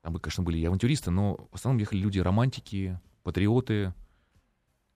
[0.00, 3.94] Там, конечно, были и авантюристы, но в основном ехали люди романтики, патриоты,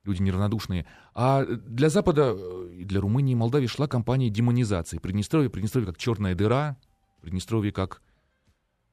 [0.06, 0.86] люди неравнодушные.
[1.14, 4.98] А для Запада, э, для Румынии и Молдавии шла кампания демонизации.
[4.98, 6.76] Приднестровье, Приднестровье как черная дыра,
[7.20, 8.02] Приднестровье как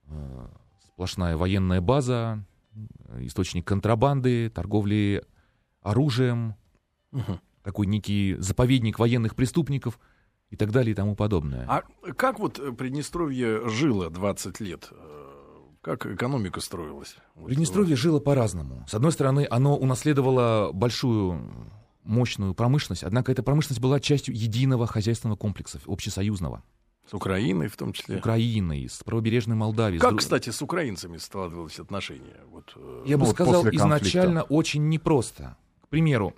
[0.07, 0.47] э,
[0.85, 2.43] сплошная военная база,
[3.19, 5.23] источник контрабанды, торговли
[5.81, 6.55] оружием,
[7.11, 7.39] угу.
[7.63, 9.99] такой некий заповедник военных преступников
[10.49, 11.65] и так далее и тому подобное.
[11.67, 14.91] А как вот Приднестровье жило 20 лет?
[15.83, 17.17] Как экономика строилась?
[17.45, 18.85] Приднестровье жило по-разному.
[18.87, 21.41] С одной стороны, оно унаследовало большую
[22.05, 26.63] мощную промышленность, однако эта промышленность была частью единого хозяйственного комплекса, общесоюзного.
[27.05, 28.15] С Украиной в том числе?
[28.15, 29.99] С Украиной, с правобережной Молдавией.
[29.99, 30.17] Как, с...
[30.19, 32.39] кстати, с украинцами складывались отношения?
[32.49, 35.57] Вот, э, Я ну, бы вот сказал, изначально очень непросто.
[35.81, 36.33] К примеру,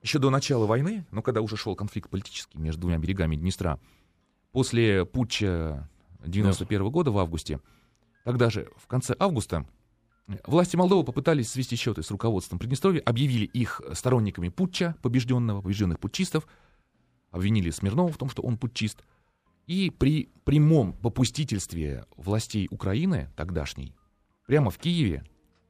[0.00, 3.80] еще до начала войны, но когда уже шел конфликт политический между двумя берегами Днестра,
[4.52, 5.88] после путча
[6.24, 7.58] 91 -го года в августе,
[8.24, 9.66] Тогда же, в конце августа,
[10.44, 16.46] власти Молдовы попытались свести счеты с руководством Приднестровья, объявили их сторонниками путча, побежденного, побежденных путчистов,
[17.30, 19.02] обвинили Смирнова в том, что он путчист.
[19.66, 23.94] И при прямом попустительстве властей Украины тогдашней,
[24.46, 25.24] прямо в Киеве,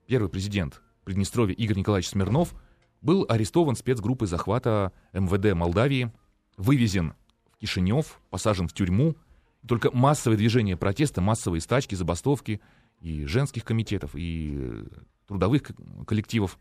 [0.06, 2.54] первый президент Приднестровья Игорь Николаевич Смирнов
[3.00, 6.12] был арестован спецгруппой захвата МВД Молдавии,
[6.56, 7.14] вывезен
[7.52, 9.16] в Кишинев, посажен в тюрьму,
[9.66, 12.60] только массовое движение протеста, массовые стачки, забастовки
[13.00, 14.84] и женских комитетов, и
[15.26, 15.62] трудовых
[16.06, 16.58] коллективов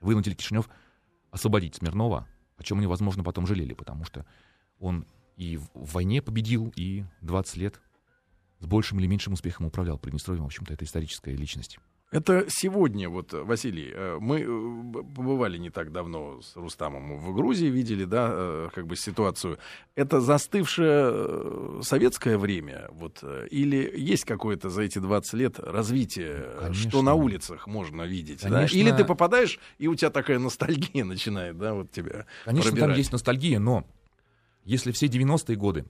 [0.00, 0.68] вынудили Кишинев
[1.30, 4.26] освободить Смирнова, о чем они, возможно, потом жалели, потому что
[4.78, 7.80] он и в войне победил, и 20 лет
[8.58, 10.44] с большим или меньшим успехом управлял Приднестровьем.
[10.44, 11.78] В общем-то, это историческая личность.
[12.10, 17.66] Это сегодня, вот, Василий, э, мы э, побывали не так давно с Рустамом в Грузии,
[17.66, 19.58] видели, да, э, как бы ситуацию.
[19.94, 26.88] Это застывшее советское время, вот, или есть какое-то за эти 20 лет развитие, Конечно.
[26.88, 28.74] что на улицах можно видеть, Конечно.
[28.74, 28.80] да?
[28.80, 32.90] Или ты попадаешь, и у тебя такая ностальгия начинает, да, вот тебя Конечно, пробирать.
[32.90, 33.86] там есть ностальгия, но
[34.64, 35.84] если все 90-е годы,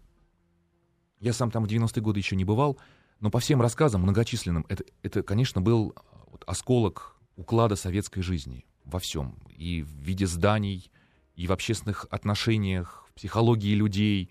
[1.20, 2.76] я сам там в 90-е годы еще не бывал,
[3.20, 5.94] но по всем рассказам многочисленным, это, это конечно, был
[6.30, 8.64] вот, осколок уклада советской жизни.
[8.84, 9.34] во всем.
[9.56, 10.90] И в виде зданий,
[11.36, 14.30] и в общественных отношениях, в психологии людей.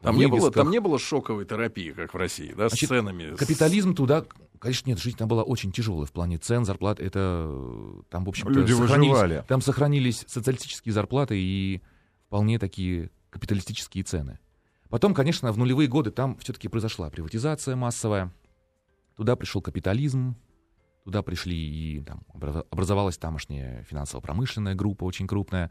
[0.00, 3.34] Там не, было, там не было шоковой терапии, как в России, да, с Значит, ценами.
[3.34, 4.24] с- Капитализм туда,
[4.60, 7.00] конечно, нет, жизнь там была очень тяжелая в плане цен, зарплат.
[7.00, 7.50] Это
[8.10, 9.44] там, в общем-то, Люди сохранились, выживали.
[9.48, 11.82] там сохранились социалистические зарплаты и
[12.28, 14.38] вполне такие капиталистические цены.
[14.88, 18.32] Потом, конечно, в нулевые годы там все-таки произошла приватизация массовая.
[19.16, 20.36] Туда пришел капитализм,
[21.06, 25.70] туда пришли и там, образо- образовалась тамошняя финансово-промышленная группа очень крупная.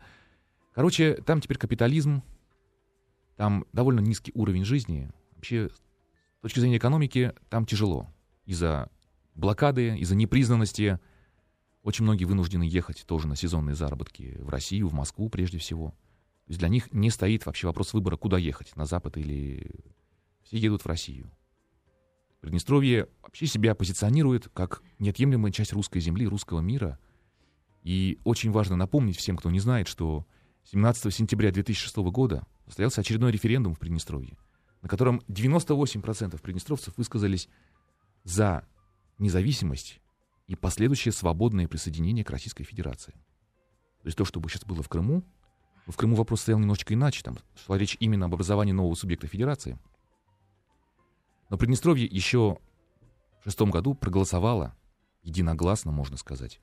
[0.73, 2.23] Короче, там теперь капитализм,
[3.35, 5.11] там довольно низкий уровень жизни.
[5.35, 8.07] Вообще, с точки зрения экономики, там тяжело.
[8.45, 8.89] Из-за
[9.33, 11.01] блокады, из-за непризнанности.
[11.83, 15.89] Очень многие вынуждены ехать тоже на сезонные заработки в Россию, в Москву прежде всего.
[16.45, 19.69] То есть для них не стоит вообще вопрос выбора, куда ехать, на Запад или...
[20.43, 21.29] Все едут в Россию.
[22.45, 26.99] Приднестровье вообще себя позиционирует как неотъемлемая часть русской земли, русского мира.
[27.81, 30.27] И очень важно напомнить всем, кто не знает, что
[30.65, 34.37] 17 сентября 2006 года состоялся очередной референдум в Приднестровье,
[34.83, 37.49] на котором 98% приднестровцев высказались
[38.25, 38.67] за
[39.17, 39.99] независимость
[40.45, 43.13] и последующее свободное присоединение к Российской Федерации.
[44.03, 45.23] То есть то, что бы сейчас было в Крыму,
[45.87, 49.79] в Крыму вопрос стоял немножечко иначе, там шла речь именно об образовании нового субъекта Федерации.
[51.49, 52.57] Но Приднестровье еще
[53.41, 54.75] в шестом году проголосовало
[55.21, 56.59] единогласно, можно сказать,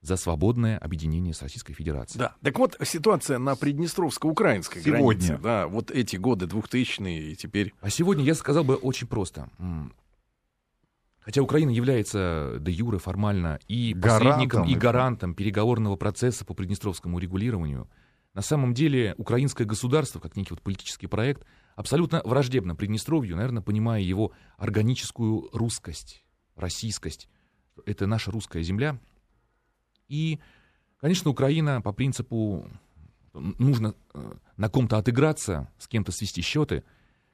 [0.00, 2.20] за свободное объединение с Российской Федерацией.
[2.20, 2.36] Да.
[2.42, 5.02] Так вот, ситуация на приднестровско-украинской Сегодня.
[5.02, 5.38] границе.
[5.42, 7.74] Да, вот эти годы 2000-е и теперь...
[7.80, 9.50] А сегодня я сказал бы очень просто.
[11.20, 17.18] Хотя Украина является де юре формально и Гарантом посредником, и гарантом переговорного процесса по приднестровскому
[17.18, 17.86] регулированию,
[18.32, 21.44] на самом деле украинское государство, как некий вот политический проект,
[21.78, 26.24] абсолютно враждебно Приднестровью, наверное, понимая его органическую русскость,
[26.56, 27.28] российскость.
[27.86, 28.98] Это наша русская земля.
[30.08, 30.40] И,
[31.00, 32.68] конечно, Украина по принципу
[33.32, 36.82] нужно э, на ком-то отыграться, с кем-то свести счеты.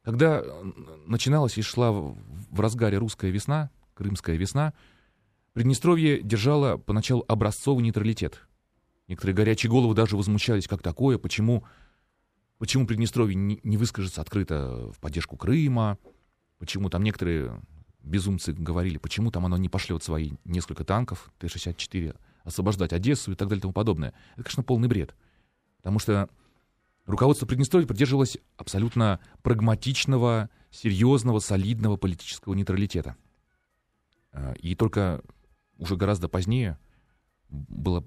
[0.03, 0.73] Когда э,
[1.07, 4.75] начиналась и шла в разгаре русская весна, крымская весна,
[5.55, 8.47] Приднестровье держало поначалу образцовый нейтралитет.
[9.09, 11.65] Некоторые горячие головы даже возмущались, как такое, почему,
[12.59, 15.99] почему Приднестровье не, выскажется открыто в поддержку Крыма,
[16.59, 17.61] почему там некоторые
[18.03, 23.49] безумцы говорили, почему там оно не пошлет свои несколько танков Т-64 освобождать Одессу и так
[23.49, 24.13] далее и тому подобное.
[24.35, 25.15] Это, конечно, полный бред.
[25.79, 26.29] Потому что
[27.07, 33.17] руководство Приднестровья придерживалось абсолютно прагматичного, серьезного, солидного политического нейтралитета.
[34.33, 35.23] А, И только
[35.79, 36.79] уже гораздо позднее
[37.49, 38.05] было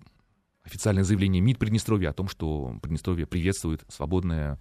[0.68, 4.60] официальное заявление МИД Приднестровья о том, что Приднестровье приветствует свободное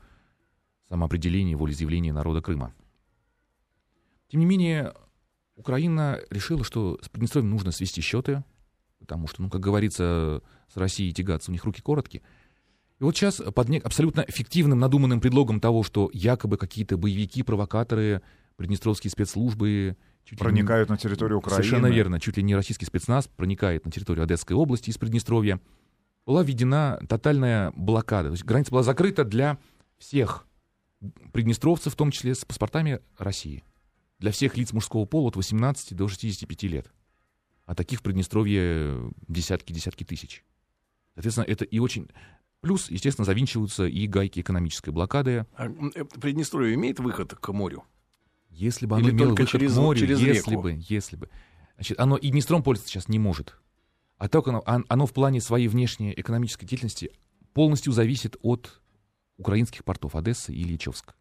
[0.89, 2.73] самоопределение, волеизъявление народа Крыма.
[4.29, 4.95] Тем не менее,
[5.57, 8.45] Украина решила, что с Приднестровьем нужно свести счеты,
[9.01, 10.43] потому что, ну, как говорится,
[10.73, 12.23] с Россией тягаться у них руки короткие.
[12.99, 18.23] И вот сейчас под абсолютно фиктивным, надуманным предлогом того, что якобы какие-то боевики, провокаторы,
[18.57, 21.63] приднестровские спецслужбы чуть ли не- Проникают на территорию Украины.
[21.63, 22.21] Совершенно верно.
[22.21, 25.61] Чуть ли не российский спецназ проникает на территорию Одесской области из Приднестровья.
[26.27, 28.29] Была введена тотальная блокада.
[28.31, 29.59] То есть граница была закрыта для
[29.97, 30.47] всех
[31.33, 33.63] приднестровцев, в том числе с паспортами России.
[34.19, 36.93] Для всех лиц мужского пола от 18 до 65 лет.
[37.65, 40.45] А таких в Приднестровье десятки-десятки тысяч.
[41.15, 42.09] Соответственно, это и очень...
[42.61, 45.47] Плюс, естественно, завинчиваются и гайки экономической блокады.
[45.55, 47.85] А, э, Приднестровье имеет выход к морю?
[48.51, 50.63] Если бы оно Или имело выход через- к морю, через если реку?
[50.63, 51.29] бы, если бы.
[51.75, 53.57] Значит, оно и Днестром пользоваться сейчас не может.
[54.19, 57.11] А так оно, он- оно в плане своей внешней экономической деятельности
[57.53, 58.81] полностью зависит от
[59.37, 61.15] украинских портов Одессы и Ильичевска.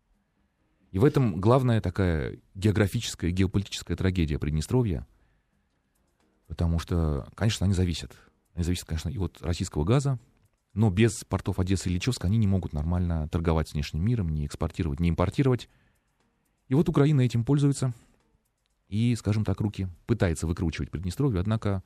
[0.91, 5.05] И в этом главная такая географическая, геополитическая трагедия Приднестровья,
[6.47, 8.13] потому что, конечно, они зависят.
[8.53, 10.19] Они зависят, конечно, и от российского газа,
[10.73, 14.45] но без портов Одессы и Ильичевска они не могут нормально торговать с внешним миром, не
[14.45, 15.67] экспортировать, не импортировать.
[16.69, 17.93] И вот Украина этим пользуется
[18.87, 21.83] и, скажем так, руки пытается выкручивать Приднестровье, однако,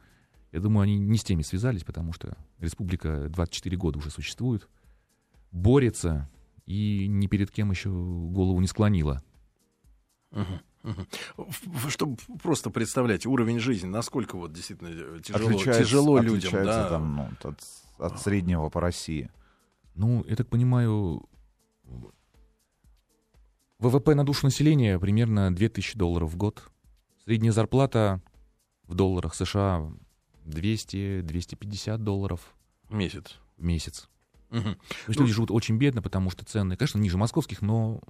[0.51, 4.67] я думаю, они не с теми связались, потому что республика 24 года уже существует,
[5.51, 6.29] борется
[6.65, 9.21] и ни перед кем еще голову не склонила.
[11.89, 16.35] Чтобы просто представлять уровень жизни, насколько вот действительно э, тяжело, Отличается- тяжело людям.
[16.37, 16.89] отличается Да.
[16.89, 17.63] там, ну, от,
[17.97, 19.29] от среднего по России.
[19.95, 21.27] Ну, я так понимаю,
[23.79, 26.69] ВВП на душу населения примерно 2000 долларов в год.
[27.25, 28.21] Средняя зарплата
[28.83, 29.91] в долларах США
[30.49, 32.53] 200-250 долларов
[32.89, 33.37] Месяц.
[33.57, 34.09] в месяц.
[34.49, 34.75] Мгм.
[34.75, 38.01] То есть Ну, люди живут очень бедно, потому что цены, конечно, ниже московских, но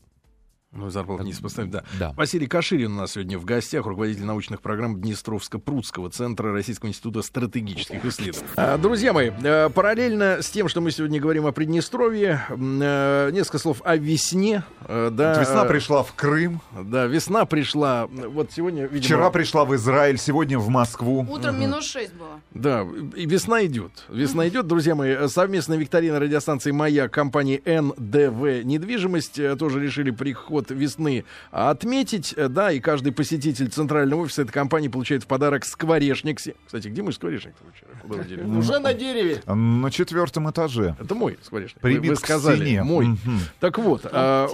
[0.72, 1.84] Ну, зарплата не сопоставим, да.
[1.98, 2.14] Да.
[2.16, 8.06] Василий Каширин у нас сегодня в гостях, руководитель научных программ Днестровско-Прудского центра Российского института стратегических
[8.06, 8.46] исследований.
[8.56, 13.58] А, Друзья мои, э, параллельно с тем, что мы сегодня говорим о Приднестровье, э, несколько
[13.58, 14.64] слов о весне.
[14.82, 18.06] э, Да, Весна пришла в Крым, Да, весна пришла.
[18.06, 19.02] Вот сегодня, видимо...
[19.02, 21.26] вчера пришла в Израиль, сегодня в Москву.
[21.28, 22.42] Утром минус 6 было.
[22.52, 24.06] Да, и весна идет.
[24.08, 25.28] Весна идет, друзья мои.
[25.30, 32.34] Совместная викторина радиостанции «Маяк» компании НДВ «Недвижимость» тоже решили приход весны отметить.
[32.38, 36.40] Э, Да, и каждый посетитель центрального офиса этой компании получает в подарок скворечник.
[36.66, 38.58] Кстати, где мой скворечник вчера?
[38.58, 39.42] Уже на дереве.
[39.46, 40.96] На четвертом этаже.
[41.00, 41.80] Это мой скворечник.
[41.82, 42.84] Прибит Вы к сказали, стене.
[42.84, 43.18] мой.
[43.60, 44.48] Так вот, а,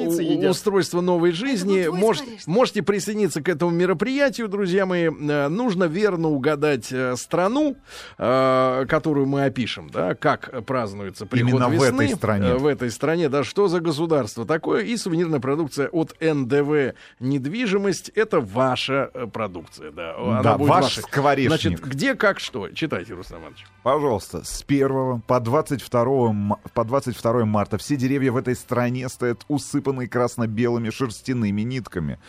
[0.49, 1.87] устройство новой жизни.
[2.47, 5.09] можете присоединиться к этому мероприятию, друзья мои.
[5.09, 7.77] Э, Нужно верно угадать э, страну,
[8.17, 12.03] которую мы опишем, да, как празднуется приход Именно в весны.
[12.03, 12.53] этой стране.
[12.55, 14.83] В этой стране, да, что за государство такое.
[14.83, 18.09] И сувенирная продукция от НДВ «Недвижимость».
[18.09, 20.15] Это ваша э, продукция, да.
[20.17, 21.03] Она Да, будет ваш вашей.
[21.03, 21.49] скворечник.
[21.61, 22.69] Значит, где, как, что?
[22.69, 23.65] Читайте, Руслан Иванович.
[23.83, 29.43] Пожалуйста, с 1 по 22, м- по 22 марта все деревья в этой стране стоят
[29.47, 32.19] усыпанные красно-белыми шерстяными нитками.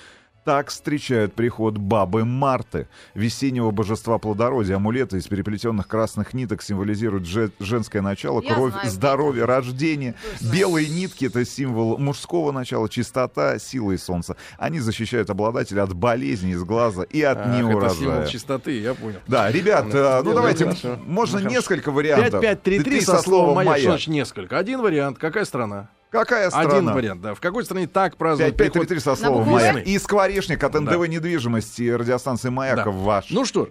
[0.46, 4.76] Так встречают приход бабы Марты, весеннего божества плодородия.
[4.76, 10.12] Амулеты из переплетенных красных ниток символизируют же- женское начало, Я кровь, знаю, здоровье, рождение.
[10.12, 10.54] Тоже знаю.
[10.56, 14.36] Белые нитки— это символ мужского начала, чистота, сила и солнца.
[14.56, 18.26] Они защищают обладателя от болезней из глаза и от Ах, это символ неурожая.
[18.28, 19.18] чистоты, я понял.
[19.26, 20.96] Да, ребят, э, ну Ну, давайте, хорошо.
[21.04, 22.40] можно Ну, несколько вариантов.
[22.40, 23.64] 5533 Ты со словом «маяк».
[23.64, 23.90] Что «маяк».
[23.90, 24.58] значит несколько?
[24.58, 25.18] Один вариант.
[25.18, 25.88] Какая страна?
[26.20, 26.76] Какая страна?
[26.76, 27.34] Один вариант, да.
[27.34, 29.86] В какой стране так празднуют приход 5533 со словом «маяк».
[29.86, 31.06] И скворечник от НДВ Да.
[31.06, 32.90] недвижимости радиостанции «Маяка» Да.
[32.90, 33.30] ваш.
[33.30, 33.68] Ну что,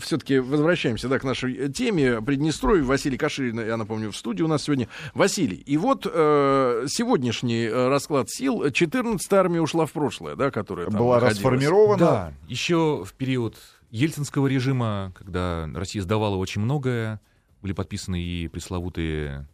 [0.00, 2.20] все-таки возвращаемся да, к нашей э, теме.
[2.22, 2.82] Приднестровье.
[2.84, 4.88] Василий Каширин, я напомню, в студии у нас сегодня.
[5.14, 8.64] Василий, и вот э, сегодняшний э, расклад сил.
[8.64, 11.36] 14-я армия ушла в прошлое, да, которая там была находилась.
[11.38, 11.98] расформирована.
[11.98, 13.56] Да, еще в период
[13.90, 17.20] ельцинского режима, когда Россия сдавала очень многое,
[17.62, 19.46] были подписаны и пресловутые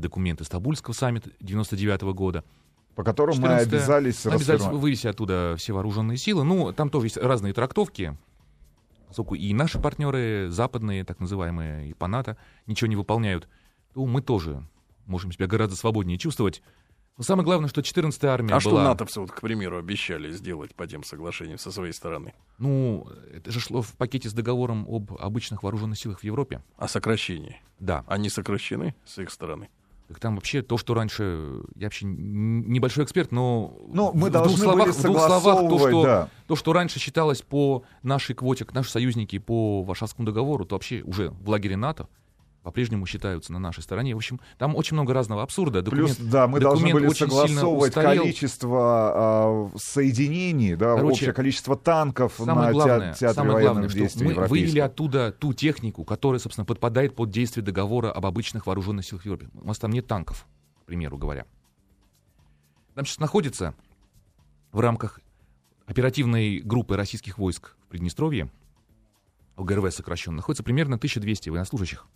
[0.00, 2.44] документы Стамбульского саммита 99 года.
[2.94, 3.62] По которым мы 14-е.
[3.62, 6.44] обязались обязались вывести оттуда все вооруженные силы.
[6.44, 8.16] Ну, там тоже есть разные трактовки.
[9.06, 12.36] Поскольку и наши партнеры, западные, так называемые, и по НАТО,
[12.66, 13.48] ничего не выполняют,
[13.92, 14.64] то мы тоже
[15.06, 16.62] можем себя гораздо свободнее чувствовать.
[17.16, 18.84] Но самое главное, что 14-я армия А что была...
[18.84, 22.34] натовцы, вот, к примеру, обещали сделать по тем соглашениям со своей стороны?
[22.58, 26.62] Ну, это же шло в пакете с договором об обычных вооруженных силах в Европе.
[26.76, 27.60] О сокращении.
[27.78, 28.04] Да.
[28.06, 29.68] Они сокращены с их стороны?
[30.10, 31.62] Так там вообще то, что раньше...
[31.76, 33.78] Я вообще небольшой эксперт, но...
[33.92, 36.28] Ну, мы в двух словах, в двух словах то, что, да.
[36.48, 41.30] то, что раньше считалось по нашей квоте, наши союзники по Варшавскому договору, то вообще уже
[41.30, 42.08] в лагере НАТО
[42.62, 44.14] по-прежнему считаются на нашей стороне.
[44.14, 45.82] В общем, там очень много разного абсурда.
[45.82, 48.78] Плюс, Документ- да, мы должны были очень сильно согласовывать количество
[49.14, 53.98] а, соединений, да, Короче, общее количество танков на главное, те- театре самое военных главное, что
[53.98, 59.06] действий мы вывели оттуда ту технику, которая, собственно, подпадает под действие договора об обычных вооруженных
[59.06, 59.48] силах в Европе.
[59.54, 60.46] У нас там нет танков,
[60.82, 61.46] к примеру говоря.
[62.94, 63.74] Там сейчас находится
[64.72, 65.20] в рамках
[65.86, 68.50] оперативной группы российских войск в Приднестровье,
[69.56, 72.06] ОГРВ сокращенно, находится примерно 1200 военнослужащих.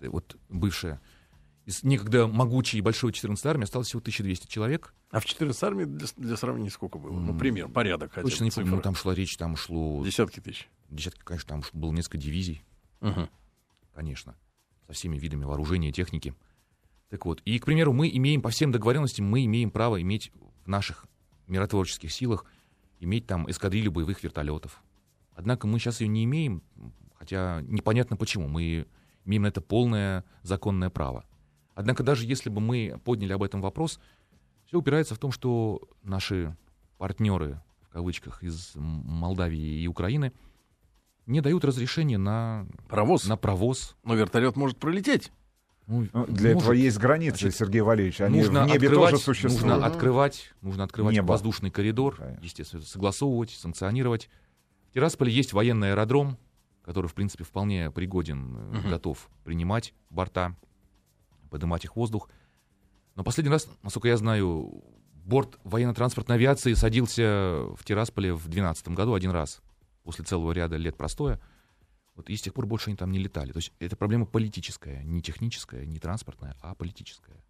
[0.00, 1.00] Это вот бывшая.
[1.64, 4.94] Из некогда могучей и большой 14-й армии осталось всего 1200 человек.
[5.10, 7.12] А в 14 армии для, для сравнения сколько было?
[7.18, 8.76] Ну, пример, порядок хотя бы, Точно не помню, цифры.
[8.76, 10.68] но там шла речь, там шло Десятки тысяч.
[10.90, 12.62] десятки, конечно, там было несколько дивизий.
[13.00, 13.28] Мгм.
[13.94, 14.34] конечно,
[14.86, 16.34] со всеми видами вооружения и техники.
[17.10, 20.32] Так вот, и, к примеру, мы имеем, по всем договоренностям, мы имеем право иметь
[20.64, 21.06] в наших
[21.46, 22.44] миротворческих силах,
[23.00, 24.82] иметь там эскадрилью боевых вертолетов.
[25.34, 26.62] Однако мы сейчас ее не имеем,
[27.14, 28.48] хотя непонятно почему.
[28.48, 28.86] Мы
[29.24, 31.24] имеем на это полное законное право.
[31.74, 33.98] Однако даже если бы мы подняли об этом вопрос,
[34.66, 36.56] все упирается в том, что наши
[36.98, 40.32] партнеры, в кавычках, из Молдавии и Украины
[41.26, 43.26] не дают разрешения на, Паровоз.
[43.26, 43.96] на провоз.
[44.04, 45.32] Но вертолет может пролететь.
[45.86, 48.20] Ну, Ну, Для может, этого есть границы, Значит, Сергей Валерьевич.
[48.20, 49.60] Они нужно в небе открывать, тоже существуют.
[49.62, 51.26] Нужно открывать, нужно открывать Небо.
[51.32, 52.42] воздушный коридор, Конечно.
[52.44, 54.30] естественно, согласовывать, санкционировать.
[54.90, 56.38] В Тирасполе есть военный аэродром,
[56.84, 58.90] который, в принципе, вполне пригоден, Мгм.
[58.90, 60.54] готов принимать борта,
[61.50, 62.28] поднимать их в воздух.
[63.14, 64.84] Но последний раз, насколько я знаю,
[65.24, 69.62] борт военно-транспортной авиации садился в Тирасполе в 2012 году один раз,
[70.02, 71.40] после целого ряда лет простоя.
[72.14, 73.52] Вот, и с тех пор больше они там не летали.
[73.52, 77.42] То есть это проблема политическая, не техническая, не транспортная, а политическая.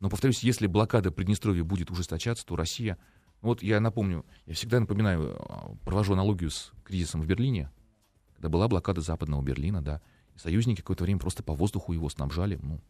[0.00, 2.98] Но, повторюсь, если блокада Приднестровья будет ужесточаться, то Россия...
[3.42, 7.70] Вот я напомню, я всегда напоминаю, а, провожу аналогию с кризисом в Берлине,
[8.40, 10.00] когда была блокада западного Берлина, да,
[10.34, 12.58] союзники какое-то время просто по воздуху его снабжали.
[12.62, 12.80] Ну,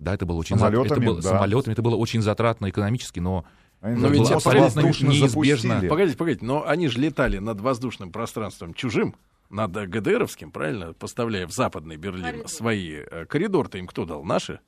[0.00, 0.56] да, это было очень...
[0.56, 1.28] зат- Самолетами, это было, да.
[1.28, 3.44] самолетами, это было очень затратно экономически, но
[3.80, 5.28] Они Но ведь абсолютно неизбежно.
[5.28, 5.88] запустили.
[5.88, 9.14] Погодите, погодите, но они же летали над воздушным пространством чужим,
[9.48, 12.48] над ГДРовским, правильно, поставляя в западный Берлин Коридор.
[12.48, 14.24] свои э, коридор-то им кто дал?
[14.24, 14.58] Наши?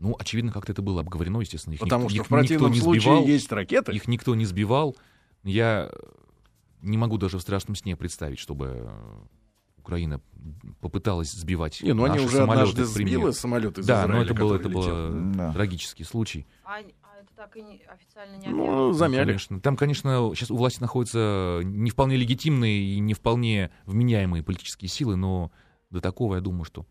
[0.00, 1.74] Ну, очевидно, как-то это было обговорено, естественно.
[1.74, 3.92] Их Потому никто, что их в противном никто не случае сбивал, есть ракеты.
[3.92, 4.96] их никто не сбивал.
[5.44, 5.92] Я
[6.82, 8.88] не могу даже в страшном сне представить, чтобы э,
[9.84, 10.20] Украина
[10.80, 13.20] попыталась сбивать Не, ну они наши уже самолеты, однажды к примеру.
[13.20, 14.82] сбило самолет из Да, но Израиля, это было, это летел.
[14.82, 15.52] было Да.
[15.52, 16.46] трагический случай.
[16.64, 16.80] А, а
[17.20, 19.26] это так и не, официально не Ну, замяли.
[19.26, 19.60] Конечно.
[19.60, 25.16] Там, конечно, сейчас у власти находятся не вполне легитимные и не вполне вменяемые политические силы,
[25.16, 25.52] но
[25.90, 26.86] до такого я думаю, что...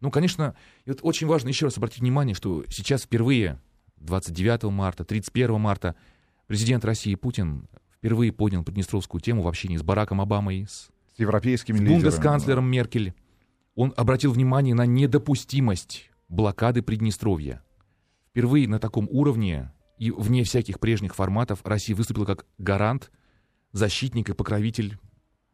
[0.00, 3.60] Ну, конечно, вот очень важно еще раз обратить внимание, что сейчас впервые,
[3.96, 5.96] 29 марта, 31 марта,
[6.46, 7.66] президент России Путин
[7.96, 12.02] впервые поднял Приднестровскую тему в общении с Бараком Обамой, с С европейскими с лидерами.
[12.02, 13.14] бундесканцлером Меркель.
[13.74, 17.62] Он обратил внимание на недопустимость блокады Приднестровья.
[18.28, 23.10] Впервые на таком уровне и вне всяких прежних форматов Россия выступила как гарант,
[23.72, 24.98] защитник и покровитель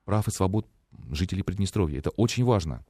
[0.04, 0.66] прав и свобод
[1.10, 1.98] жителей Приднестровья.
[1.98, 2.84] Это очень важно.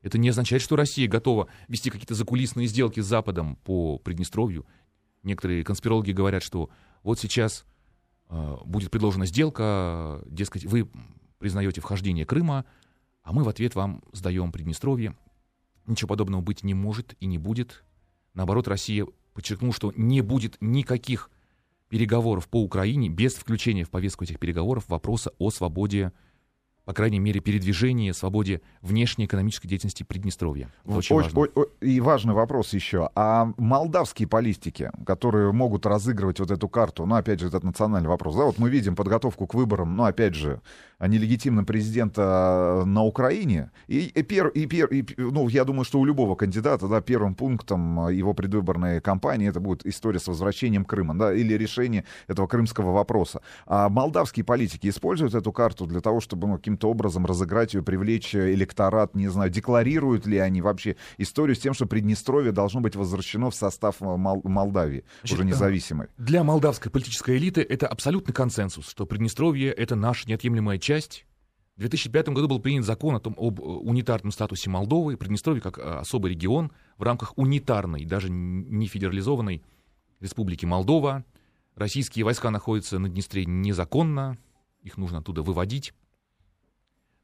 [0.00, 4.64] Это не означает, что Россия готова вести какие-то закулисные сделки с Западом по Приднестровью.
[5.24, 6.70] Некоторые конспирологи говорят, что
[7.02, 7.64] вот сейчас
[8.28, 10.88] э, будет предложена сделка, дескать, вы
[11.42, 12.64] признаете вхождение Крыма,
[13.22, 15.14] а мы в ответ вам сдаем Приднестровье.
[15.86, 17.84] Ничего подобного быть не может и не будет.
[18.34, 21.30] Наоборот, Россия подчеркнула, что не будет никаких
[21.88, 26.12] переговоров по Украине без включения в повестку этих переговоров вопроса о свободе,
[26.84, 30.68] по крайней мере, передвижения, свободе внешней экономической деятельности Приднестровья.
[30.84, 31.40] Это очень важно.
[31.40, 33.08] о- о- и важный вопрос еще.
[33.14, 38.34] А молдавские политики, которые могут разыгрывать вот эту карту, ну, опять же, этот национальный вопрос,
[38.36, 40.60] да, вот мы видим подготовку к выборам, ну, опять же,
[41.00, 46.04] нелегитимного президента на Украине, и, и, пер- и пер- и ну, я думаю, что у
[46.04, 51.32] любого кандидата, да, первым пунктом его предвыборной кампании это будет история с возвращением Крыма, да,
[51.34, 53.40] или решение этого крымского вопроса.
[53.66, 58.34] А молдавские политики используют эту карту для того, чтобы, ну, каким-то образом разыграть ее, привлечь
[58.34, 63.50] электорат, не знаю, декларируют ли они вообще историю с тем, что Приднестровье должно быть возвращено
[63.50, 65.48] в состав э, Мол- Молдавии, Значит, уже да.
[65.50, 66.06] независимой.
[66.16, 71.26] Для молдавской политической элиты это абсолютный консенсус, что Приднестровье— это наша неотъемлемая часть.
[71.76, 75.76] В 2005 году был принят закон о том, об э, унитарном статусе Молдовы, Приднестровье как
[75.76, 79.62] э, особый регион в рамках унитарной, даже не федерализованной
[80.20, 81.24] республики Молдова.
[81.74, 84.38] Российские войска находятся на Днестре незаконно,
[84.82, 85.92] их нужно оттуда выводить.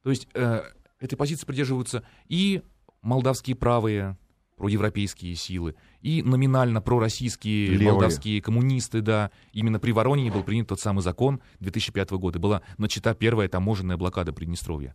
[0.08, 0.62] То есть э,
[1.00, 2.62] этой позиции придерживаются и
[3.02, 4.16] молдавские правые,
[4.56, 7.90] проевропейские силы, и номинально пророссийские Левые.
[7.90, 9.30] молдавские коммунисты, да.
[9.52, 12.38] Именно при Воронине был принят тот самый закон 2005 года.
[12.38, 14.94] Была начата первая таможенная блокада Приднестровья.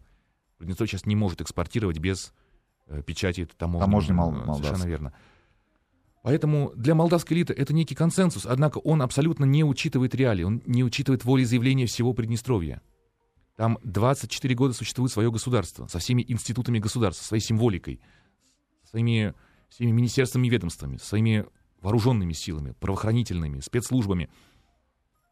[0.57, 2.33] Приднестровье сейчас не может экспортировать без
[2.87, 3.85] э, печати таможни.
[3.85, 4.65] Таможни мол- э, молдавской.
[4.65, 5.13] Совершенно верно.
[6.23, 10.83] Поэтому для молдавской элиты это некий консенсус, однако он абсолютно не учитывает реалии, он не
[10.83, 12.81] учитывает волеизъявления всего Приднестровья.
[13.55, 18.01] Там 24 года существует свое государство, со всеми институтами государства, своей символикой,
[18.89, 19.33] своими,
[19.69, 21.45] всеми министерствами и ведомствами, своими
[21.81, 24.29] вооруженными силами, правоохранительными, спецслужбами.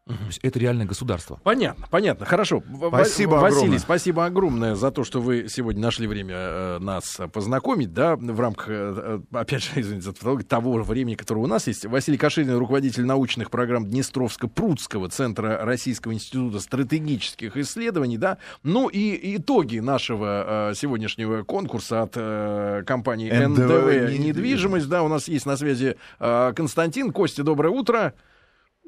[0.04, 1.38] То есть это реальное государство.
[1.44, 2.60] Понятно, понятно, хорошо.
[2.88, 3.78] Спасибо Василий, огромное.
[3.78, 8.68] спасибо огромное за то, что вы сегодня нашли время э, нас познакомить, да, в рамках,
[8.68, 11.86] э, э, опять же, извините за тавтологию, того времени, которое у нас есть.
[11.86, 18.38] Василий Каширин, руководитель научных программ Днестровско-Прудского центра Российского института стратегических исследований, да.
[18.64, 24.18] Ну и итоги нашего э, сегодняшнего конкурса от э, компании НДВ НДВ «Недвижимость».
[24.18, 27.12] недвижимость, да, у нас есть на связи э, Константин.
[27.12, 28.14] Костя, доброе утро.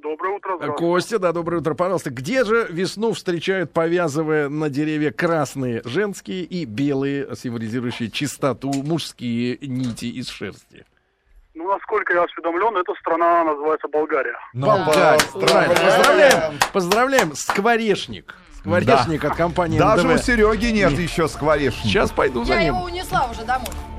[0.05, 0.78] Доброе утро, здравствуйте.
[0.92, 1.72] Костя, да, доброе утро.
[1.72, 9.57] Пожалуйста, где же весну встречают, повязывая на деревья красные женские и белые, символизирующие чистоту, мужские
[9.62, 10.84] нити из шерсти?
[11.55, 14.36] Ну, насколько я осведомлен, эта страна называется Болгария.
[14.52, 15.18] Болгария.
[15.32, 15.48] поздравляем.
[15.48, 15.74] Правильно.
[15.74, 18.34] Поздравляем, поздравляем, скворечник.
[18.59, 20.22] Скворечник от компании Даже у НДВ.
[20.22, 21.88] Сереги нет еще скворечника.
[21.88, 22.74] Сейчас пойду за Я ним.
[22.74, 23.68] его унесла уже домой.